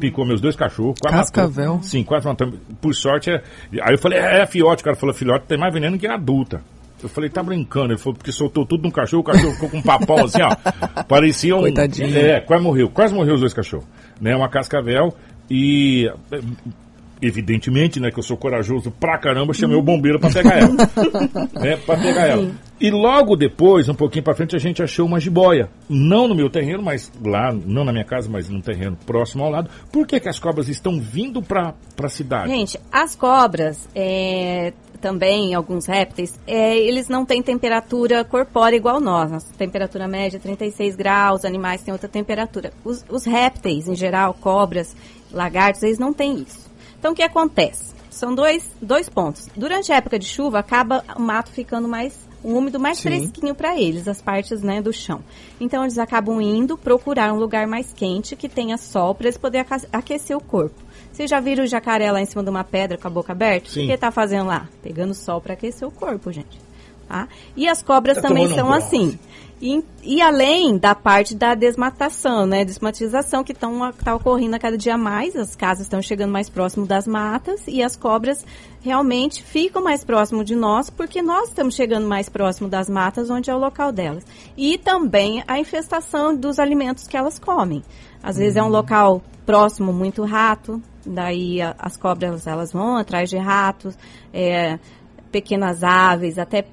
Picou 0.00 0.26
meus 0.26 0.40
dois 0.40 0.56
cachorros. 0.56 0.98
quase 1.00 1.16
Cascavel? 1.16 1.74
matou. 1.74 1.82
Sim, 1.84 2.02
quase 2.02 2.26
matou. 2.26 2.52
Por 2.80 2.92
sorte, 2.94 3.30
é... 3.30 3.42
aí 3.80 3.94
eu 3.94 3.98
falei, 3.98 4.18
é, 4.18 4.40
é 4.42 4.46
fiote. 4.46 4.82
O 4.82 4.84
cara 4.84 4.96
falou, 4.96 5.14
filhote 5.14 5.46
tem 5.46 5.56
mais 5.56 5.72
veneno 5.72 5.96
que 5.96 6.06
adulta. 6.06 6.60
Eu 7.02 7.08
falei, 7.08 7.30
tá 7.30 7.42
brincando. 7.42 7.92
Ele 7.92 7.98
falou, 7.98 8.16
porque 8.16 8.32
soltou 8.32 8.66
tudo 8.66 8.82
num 8.82 8.90
cachorro, 8.90 9.20
o 9.20 9.24
cachorro 9.24 9.52
ficou 9.52 9.68
com 9.68 9.78
um 9.78 9.82
papão 9.82 10.24
assim, 10.24 10.42
ó. 10.42 10.54
Parecia 11.04 11.56
um. 11.56 11.60
Coitadinho. 11.60 12.16
É, 12.16 12.40
quase 12.40 12.62
morreu. 12.62 12.90
Quase 12.90 13.14
morreu 13.14 13.34
os 13.34 13.40
dois 13.40 13.54
cachorros. 13.54 13.86
Né, 14.20 14.34
uma 14.34 14.48
cascavel 14.48 15.14
e. 15.50 16.10
Evidentemente, 17.20 17.98
né, 17.98 18.12
que 18.12 18.18
eu 18.20 18.22
sou 18.22 18.36
corajoso 18.36 18.92
pra 18.92 19.18
caramba, 19.18 19.52
chamei 19.52 19.76
o 19.76 19.82
bombeiro 19.82 20.20
pra 20.20 20.30
pegar 20.30 20.56
ela. 20.56 20.70
né, 21.60 21.76
pra 21.76 21.96
pegar 21.96 22.28
ela. 22.28 22.52
E 22.80 22.92
logo 22.92 23.34
depois, 23.34 23.88
um 23.88 23.94
pouquinho 23.94 24.22
pra 24.22 24.36
frente, 24.36 24.54
a 24.54 24.58
gente 24.58 24.80
achou 24.80 25.04
uma 25.04 25.18
jiboia. 25.18 25.68
Não 25.88 26.28
no 26.28 26.34
meu 26.34 26.48
terreno, 26.48 26.80
mas 26.80 27.10
lá, 27.24 27.52
não 27.52 27.84
na 27.84 27.90
minha 27.90 28.04
casa, 28.04 28.28
mas 28.30 28.48
num 28.48 28.60
terreno 28.60 28.96
próximo 29.04 29.42
ao 29.42 29.50
lado. 29.50 29.68
Por 29.90 30.06
que, 30.06 30.20
que 30.20 30.28
as 30.28 30.38
cobras 30.38 30.68
estão 30.68 31.00
vindo 31.00 31.42
pra, 31.42 31.74
pra 31.96 32.08
cidade? 32.08 32.50
Gente, 32.50 32.78
as 32.92 33.16
cobras, 33.16 33.88
é, 33.96 34.72
também 35.00 35.54
alguns 35.54 35.86
répteis, 35.86 36.38
é, 36.46 36.76
eles 36.76 37.08
não 37.08 37.24
têm 37.24 37.42
temperatura 37.42 38.24
corpórea 38.24 38.76
igual 38.76 39.00
nós. 39.00 39.30
Nossa 39.30 39.52
temperatura 39.54 40.06
média 40.06 40.36
é 40.36 40.40
36 40.40 40.96
graus, 40.96 41.44
animais 41.44 41.82
têm 41.82 41.92
outra 41.92 42.08
temperatura. 42.08 42.72
Os, 42.84 43.04
os 43.08 43.24
répteis, 43.24 43.88
em 43.88 43.94
geral, 43.94 44.34
cobras, 44.34 44.94
lagartos, 45.32 45.82
eles 45.82 45.98
não 45.98 46.12
têm 46.12 46.42
isso. 46.42 46.68
Então, 46.98 47.12
o 47.12 47.14
que 47.14 47.22
acontece? 47.22 47.94
São 48.10 48.34
dois, 48.34 48.68
dois 48.82 49.08
pontos. 49.08 49.48
Durante 49.56 49.92
a 49.92 49.96
época 49.96 50.18
de 50.18 50.26
chuva, 50.26 50.58
acaba 50.58 51.04
o 51.14 51.20
mato 51.20 51.50
ficando 51.52 51.86
mais 51.86 52.18
úmido, 52.42 52.78
mais 52.80 52.98
Sim. 52.98 53.04
fresquinho 53.04 53.54
para 53.54 53.78
eles, 53.78 54.08
as 54.08 54.20
partes 54.20 54.62
né, 54.62 54.82
do 54.82 54.92
chão. 54.92 55.20
Então, 55.60 55.82
eles 55.82 55.98
acabam 55.98 56.40
indo 56.40 56.76
procurar 56.76 57.32
um 57.32 57.38
lugar 57.38 57.66
mais 57.66 57.92
quente, 57.92 58.34
que 58.34 58.48
tenha 58.48 58.76
sol, 58.76 59.14
para 59.14 59.26
eles 59.26 59.38
poderem 59.38 59.66
aquecer 59.92 60.36
o 60.36 60.40
corpo. 60.40 60.87
Vocês 61.18 61.30
já 61.30 61.40
viram 61.40 61.64
o 61.64 61.66
jacaré 61.66 62.12
lá 62.12 62.20
em 62.20 62.26
cima 62.26 62.44
de 62.44 62.48
uma 62.48 62.62
pedra 62.62 62.96
com 62.96 63.08
a 63.08 63.10
boca 63.10 63.32
aberta? 63.32 63.68
Sim. 63.68 63.82
O 63.82 63.86
que 63.86 63.90
ele 63.90 63.98
tá 63.98 64.12
fazendo 64.12 64.46
lá? 64.46 64.68
Pegando 64.80 65.12
sol 65.14 65.40
para 65.40 65.54
aquecer 65.54 65.86
o 65.86 65.90
corpo, 65.90 66.30
gente. 66.30 66.60
Tá? 67.08 67.26
E 67.56 67.68
as 67.68 67.82
cobras 67.82 68.18
Tá 68.18 68.28
também 68.28 68.46
um 68.46 68.54
são 68.54 68.72
assim. 68.72 69.18
E, 69.60 69.82
e 70.04 70.22
além 70.22 70.78
da 70.78 70.94
parte 70.94 71.34
da 71.34 71.56
desmatação, 71.56 72.46
né? 72.46 72.64
Desmatização 72.64 73.42
que 73.42 73.50
está 73.50 74.14
ocorrendo 74.14 74.54
a 74.54 74.60
cada 74.60 74.78
dia 74.78 74.96
mais, 74.96 75.34
as 75.34 75.56
casas 75.56 75.86
estão 75.86 76.00
chegando 76.00 76.30
mais 76.30 76.48
próximo 76.48 76.86
das 76.86 77.04
matas 77.04 77.62
e 77.66 77.82
as 77.82 77.96
cobras 77.96 78.46
realmente 78.80 79.42
ficam 79.42 79.82
mais 79.82 80.04
próximo 80.04 80.44
de 80.44 80.54
nós 80.54 80.88
porque 80.88 81.20
nós 81.20 81.48
estamos 81.48 81.74
chegando 81.74 82.06
mais 82.06 82.28
próximo 82.28 82.68
das 82.68 82.88
matas, 82.88 83.28
onde 83.28 83.50
é 83.50 83.54
o 83.56 83.58
local 83.58 83.90
delas. 83.90 84.24
E 84.56 84.78
também 84.78 85.42
a 85.48 85.58
infestação 85.58 86.32
dos 86.36 86.60
alimentos 86.60 87.08
que 87.08 87.16
elas 87.16 87.40
comem. 87.40 87.82
Às 88.22 88.36
vezes 88.36 88.56
é 88.56 88.62
um 88.62 88.68
local 88.68 89.20
próximo 89.44 89.92
muito 89.92 90.22
rato, 90.24 90.80
daí 91.08 91.60
a- 91.62 91.74
as 91.78 91.96
cobras 91.96 92.46
elas 92.46 92.72
vão 92.72 92.96
atrás 92.96 93.28
de 93.30 93.36
ratos, 93.36 93.96
é, 94.32 94.78
pequenas 95.32 95.82
aves, 95.82 96.38
até 96.38 96.64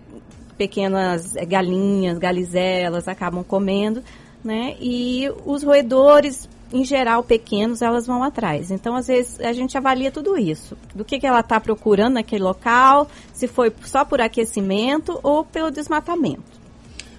pequenas 0.57 1.33
galinhas, 1.47 2.17
galizelas 2.17 3.07
acabam 3.07 3.43
comendo, 3.43 4.03
né? 4.43 4.75
E 4.79 5.29
os 5.45 5.63
roedores, 5.63 6.47
em 6.71 6.85
geral, 6.85 7.23
pequenos, 7.23 7.81
elas 7.81 8.07
vão 8.07 8.23
atrás. 8.23 8.71
Então, 8.71 8.95
às 8.95 9.07
vezes, 9.07 9.39
a 9.39 9.51
gente 9.51 9.77
avalia 9.77 10.11
tudo 10.11 10.37
isso. 10.37 10.77
Do 10.93 11.03
que, 11.03 11.19
que 11.19 11.27
ela 11.27 11.41
está 11.41 11.59
procurando 11.59 12.13
naquele 12.13 12.43
local, 12.43 13.07
se 13.33 13.47
foi 13.47 13.73
só 13.83 14.05
por 14.05 14.21
aquecimento 14.21 15.19
ou 15.23 15.43
pelo 15.43 15.69
desmatamento. 15.71 16.43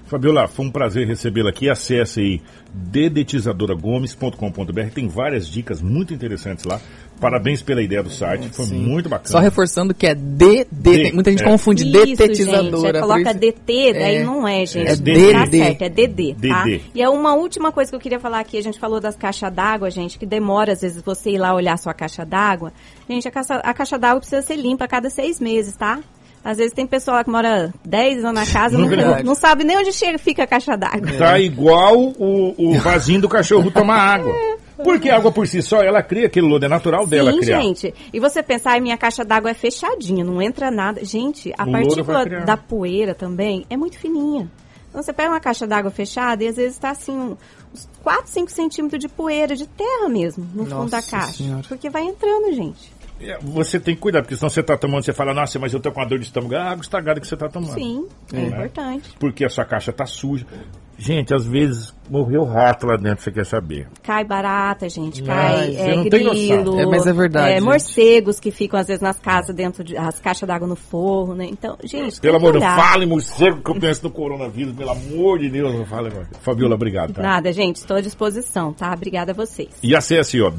Fabiola, 0.07 0.47
foi 0.47 0.67
um 0.67 0.71
prazer 0.71 1.05
recebê-la 1.07 1.51
aqui. 1.51 1.69
Acesse 1.69 2.21
aí 2.21 2.41
dedetizadoragomez.com.br. 2.73 4.91
Tem 4.95 5.09
várias 5.09 5.49
dicas 5.49 5.83
muito 5.83 6.15
interessantes 6.15 6.65
lá. 6.65 6.81
Parabéns 7.21 7.63
pela 7.63 7.83
ideia 7.83 8.03
do 8.03 8.11
site. 8.11 8.51
Foi 8.51 8.67
Sim. 8.67 8.77
muito 8.79 9.09
bacana. 9.09 9.31
Só 9.31 9.39
reforçando 9.39 9.95
que 9.95 10.07
é 10.07 10.15
DD. 10.15 10.67
D, 10.71 11.13
Muita 11.13 11.31
gente 11.31 11.43
é. 11.43 11.47
confunde 11.47 11.83
Isso, 11.83 11.93
detetizadora. 11.93 12.87
gente, 12.93 12.97
é, 12.97 13.01
coloca 13.01 13.31
isso- 13.31 13.39
DT, 13.39 13.93
daí 13.95 14.17
É. 14.17 14.25
não 14.25 14.47
é, 14.47 14.67
gente. 14.67 14.89
É 14.91 14.97
DD. 14.97 15.33
tá 15.33 15.47
certo, 15.47 15.83
é 15.83 15.89
DD, 15.89 16.35
tá? 16.35 16.65
DD. 16.65 16.81
E 16.95 17.03
é 17.03 17.09
uma 17.09 17.35
última 17.35 17.73
coisa 17.73 17.91
que 17.91 17.97
eu 17.97 18.01
queria 18.01 18.21
falar 18.21 18.41
aqui, 18.41 18.59
a 18.59 18.63
gente 18.63 18.79
falou 18.79 19.01
das 19.01 19.17
caixas 19.17 19.51
d'água, 19.53 19.91
gente, 19.91 20.19
que 20.19 20.27
demora 20.27 20.73
às 20.73 20.83
vezes 20.83 21.03
você 21.03 21.31
ir 21.31 21.39
lá 21.39 21.55
olhar 21.55 21.73
a 21.73 21.77
sua 21.79 21.95
caixa 21.95 22.25
d'água. 22.25 22.71
Gente, 23.09 23.27
a 23.27 23.31
caixa, 23.31 23.55
a 23.57 23.73
caixa 23.75 23.99
d'água 23.99 24.21
precisa 24.21 24.43
ser 24.43 24.57
limpa 24.57 24.85
a 24.85 24.89
cada 24.89 25.09
seis 25.09 25.41
meses, 25.41 25.75
tá? 25.75 26.01
Às 26.47 26.59
vezes 26.59 26.73
tem 26.73 26.87
pessoa 26.87 27.17
lá 27.17 27.25
que 27.25 27.31
mora 27.31 27.75
10 27.85 28.25
anos 28.25 28.33
na 28.41 28.47
casa, 28.47 28.79
não, 28.79 28.87
Verdade. 28.87 29.25
não 29.25 29.35
sabe 29.35 29.65
nem 29.65 29.77
onde 29.79 29.93
chega, 29.93 30.17
fica 30.17 30.45
a 30.45 30.47
caixa 30.47 30.77
d'água. 30.77 31.13
Tá 31.19 31.41
igual 31.41 31.99
o, 31.99 32.55
o 32.57 32.79
vasinho 32.79 33.21
do 33.21 33.29
cachorro 33.29 33.69
tomar 33.69 33.99
água. 33.99 34.33
Porque 34.77 35.11
a 35.11 35.17
água 35.17 35.33
por 35.33 35.49
si 35.49 35.61
só, 35.61 35.83
ela 35.83 36.05
cria 36.05 36.27
aquele 36.27 36.47
lodo, 36.47 36.65
é 36.65 36.69
natural 36.69 37.05
dela 37.05 37.33
Sim, 37.33 37.41
criar. 37.41 37.61
gente. 37.61 37.93
E 38.13 38.21
você 38.21 38.45
pensar, 38.45 38.75
ai, 38.75 38.81
minha 38.81 38.97
caixa 38.97 39.25
d'água 39.25 39.51
é 39.51 39.55
fechadinha, 39.55 40.25
não 40.25 40.41
entra 40.41 40.71
nada. 40.71 41.05
Gente, 41.05 41.53
a 41.59 41.65
O 41.65 41.73
partícula 41.73 42.25
da 42.45 42.57
poeira 42.57 43.13
também 43.13 43.67
é 43.69 43.77
muito 43.77 43.99
fininha. 43.99 44.49
Então 44.89 45.03
você 45.03 45.13
pega 45.13 45.31
uma 45.31 45.41
caixa 45.41 45.67
d'água 45.67 45.91
fechada 45.91 46.45
e 46.45 46.49
às 46.49 46.55
vezes 46.57 46.75
está 46.75 46.91
assim, 46.91 47.37
uns 47.75 47.89
4, 48.05 48.31
5 48.31 48.51
centímetros 48.53 49.01
de 49.01 49.09
poeira, 49.09 49.57
de 49.57 49.67
terra 49.67 50.09
mesmo, 50.09 50.47
no 50.55 50.65
fundo 50.65 50.91
da 50.91 50.99
Nossa 50.99 51.11
caixa. 51.11 51.33
Senhora. 51.33 51.65
Porque 51.69 51.91
vai 51.91 52.05
entrando, 52.05 52.53
gente. 52.53 52.95
É, 53.21 53.39
Você 53.41 53.81
tem 53.81 53.95
que 53.95 54.01
cuidar, 54.01 54.23
porque 54.23 54.37
senão 54.37 54.51
você 54.51 54.63
tá 54.63 54.77
tomando, 54.77 55.05
você 55.05 55.13
fala, 55.13 55.33
nossa, 55.33 55.59
mas 55.59 55.73
eu 55.73 55.81
tô 55.81 55.91
com 55.91 56.01
uma 56.01 56.07
dor 56.07 56.19
de 56.19 56.27
estômago. 56.27 56.55
É 56.55 56.59
a 56.59 56.71
água 56.71 56.83
estragada 56.83 57.21
que 57.21 57.27
você 57.27 57.37
tá 57.37 57.49
tomando. 57.49 57.75
Sim, 57.75 58.07
é, 58.33 58.43
importante. 58.43 59.11
Porque 59.19 59.45
a 59.45 59.49
sua 59.49 59.65
caixa 59.65 59.93
tá 59.93 60.07
suja. 60.07 60.47
Gente, 60.99 61.35
às 61.35 61.47
vezes 61.47 61.95
morreu 62.09 62.45
rato 62.45 62.87
lá 62.87 62.97
dentro, 62.97 63.23
você 63.23 63.31
quer 63.31 63.45
saber. 63.45 63.87
Cai 64.03 64.25
barata, 64.25 64.89
gente, 64.89 65.23
cai 65.23 65.77
é, 65.77 65.95
não 65.95 66.09
tem 66.09 66.25
noção. 66.25 66.63
grilo. 66.63 66.81
É, 66.81 66.87
mas 66.87 67.07
é 67.07 67.13
verdade, 67.13 67.53
é, 67.53 67.61
morcegos 67.61 68.41
que 68.41 68.51
ficam 68.51 68.81
às 68.81 68.87
vezes 68.87 69.03
nas 69.03 69.19
casas, 69.19 69.55
dentro 69.55 69.85
de 69.85 69.95
as 69.97 70.19
caixas 70.21 70.47
d'água 70.47 70.67
no 70.67 70.77
forro, 70.77 71.35
né? 71.35 71.47
Então, 71.51 71.77
gente, 71.85 72.19
Pelo 72.19 72.21
tem 72.21 72.31
que 72.31 72.37
amor 72.37 72.53
de 72.55 72.61
Deus, 72.61 72.75
fale 72.75 73.07
morcego 73.07 73.63
que 73.63 73.71
eu 73.71 73.75
penso 73.79 74.05
no 74.05 74.11
coronavírus, 74.11 74.75
pelo 74.75 74.91
amor 74.91 75.39
de 75.39 75.51
Deus, 75.51 75.75
não 75.75 75.85
fale 75.85 76.09
agora. 76.09 76.29
Fabiola, 76.41 76.75
obrigado, 76.75 77.13
tá? 77.13 77.23
Nada, 77.23 77.53
gente, 77.53 77.77
estou 77.77 77.99
à 77.99 78.01
disposição, 78.01 78.73
tá? 78.73 78.91
Obrigada 78.91 79.33
a 79.33 79.35
vocês. 79.35 79.69
E 79.83 79.95
acesse, 79.95 80.41
ó, 80.41 80.51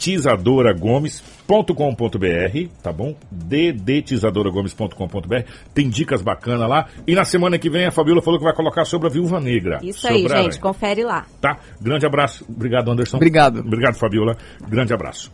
ddtizadoragomez.com.br, 0.00 2.68
tá 2.82 2.92
bom? 2.92 3.14
ddtizadoragomez.com.br. 3.30 5.44
Tem 5.74 5.88
dicas 5.88 6.22
bacanas 6.22 6.68
lá. 6.68 6.88
E 7.06 7.14
na 7.14 7.24
semana 7.24 7.56
que 7.58 7.68
vem 7.68 7.84
a 7.86 7.90
Fabiola 7.90 8.22
falou 8.22 8.38
que 8.38 8.44
vai 8.44 8.54
colocar 8.54 8.86
sobre 8.86 9.08
a 9.08 9.10
Viúva 9.10 9.38
Negra. 9.40 9.80
Isso 9.82 10.08
aí, 10.08 10.26
gente, 10.26 10.58
confere 10.58 11.04
lá. 11.04 11.26
Tá? 11.40 11.58
Grande 11.80 12.06
abraço. 12.06 12.46
Obrigado, 12.48 12.90
Anderson. 12.90 13.18
Obrigado. 13.18 13.60
Obrigado, 13.60 13.96
Fabiola. 13.96 14.38
Grande 14.66 14.94
abraço. 14.94 15.30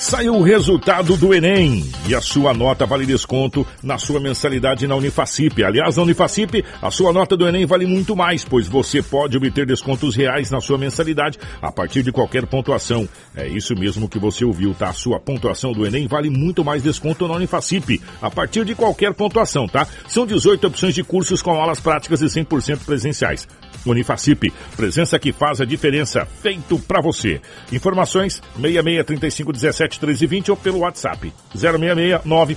Saiu 0.00 0.34
o 0.34 0.42
resultado 0.42 1.14
do 1.14 1.34
Enem 1.34 1.84
e 2.08 2.14
a 2.14 2.22
sua 2.22 2.54
nota 2.54 2.86
vale 2.86 3.04
desconto 3.04 3.66
na 3.82 3.98
sua 3.98 4.18
mensalidade 4.18 4.86
na 4.86 4.96
Unifacip. 4.96 5.62
Aliás, 5.62 5.98
na 5.98 6.02
Unifacip, 6.04 6.64
a 6.80 6.90
sua 6.90 7.12
nota 7.12 7.36
do 7.36 7.46
Enem 7.46 7.66
vale 7.66 7.84
muito 7.84 8.16
mais, 8.16 8.42
pois 8.42 8.66
você 8.66 9.02
pode 9.02 9.36
obter 9.36 9.66
descontos 9.66 10.16
reais 10.16 10.50
na 10.50 10.58
sua 10.58 10.78
mensalidade 10.78 11.38
a 11.60 11.70
partir 11.70 12.02
de 12.02 12.10
qualquer 12.10 12.46
pontuação. 12.46 13.06
É 13.36 13.46
isso 13.46 13.74
mesmo 13.74 14.08
que 14.08 14.18
você 14.18 14.42
ouviu, 14.42 14.72
tá? 14.72 14.88
A 14.88 14.94
sua 14.94 15.20
pontuação 15.20 15.72
do 15.74 15.86
Enem 15.86 16.08
vale 16.08 16.30
muito 16.30 16.64
mais 16.64 16.82
desconto 16.82 17.28
na 17.28 17.34
Unifacip, 17.34 18.00
a 18.22 18.30
partir 18.30 18.64
de 18.64 18.74
qualquer 18.74 19.12
pontuação, 19.12 19.68
tá? 19.68 19.86
São 20.08 20.24
18 20.24 20.66
opções 20.66 20.94
de 20.94 21.04
cursos 21.04 21.42
com 21.42 21.50
aulas 21.50 21.78
práticas 21.78 22.22
e 22.22 22.24
100% 22.24 22.86
presenciais. 22.86 23.46
Unifacip, 23.86 24.52
presença 24.76 25.18
que 25.18 25.32
faz 25.32 25.60
a 25.60 25.64
diferença, 25.64 26.26
feito 26.42 26.78
para 26.78 27.00
você. 27.00 27.40
Informações 27.72 28.42
66 28.56 29.06
35 29.06 29.52
17 29.52 30.00
13 30.00 30.26
20 30.26 30.50
ou 30.50 30.56
pelo 30.56 30.78
WhatsApp 30.80 31.32
066 31.54 32.24
9 32.24 32.56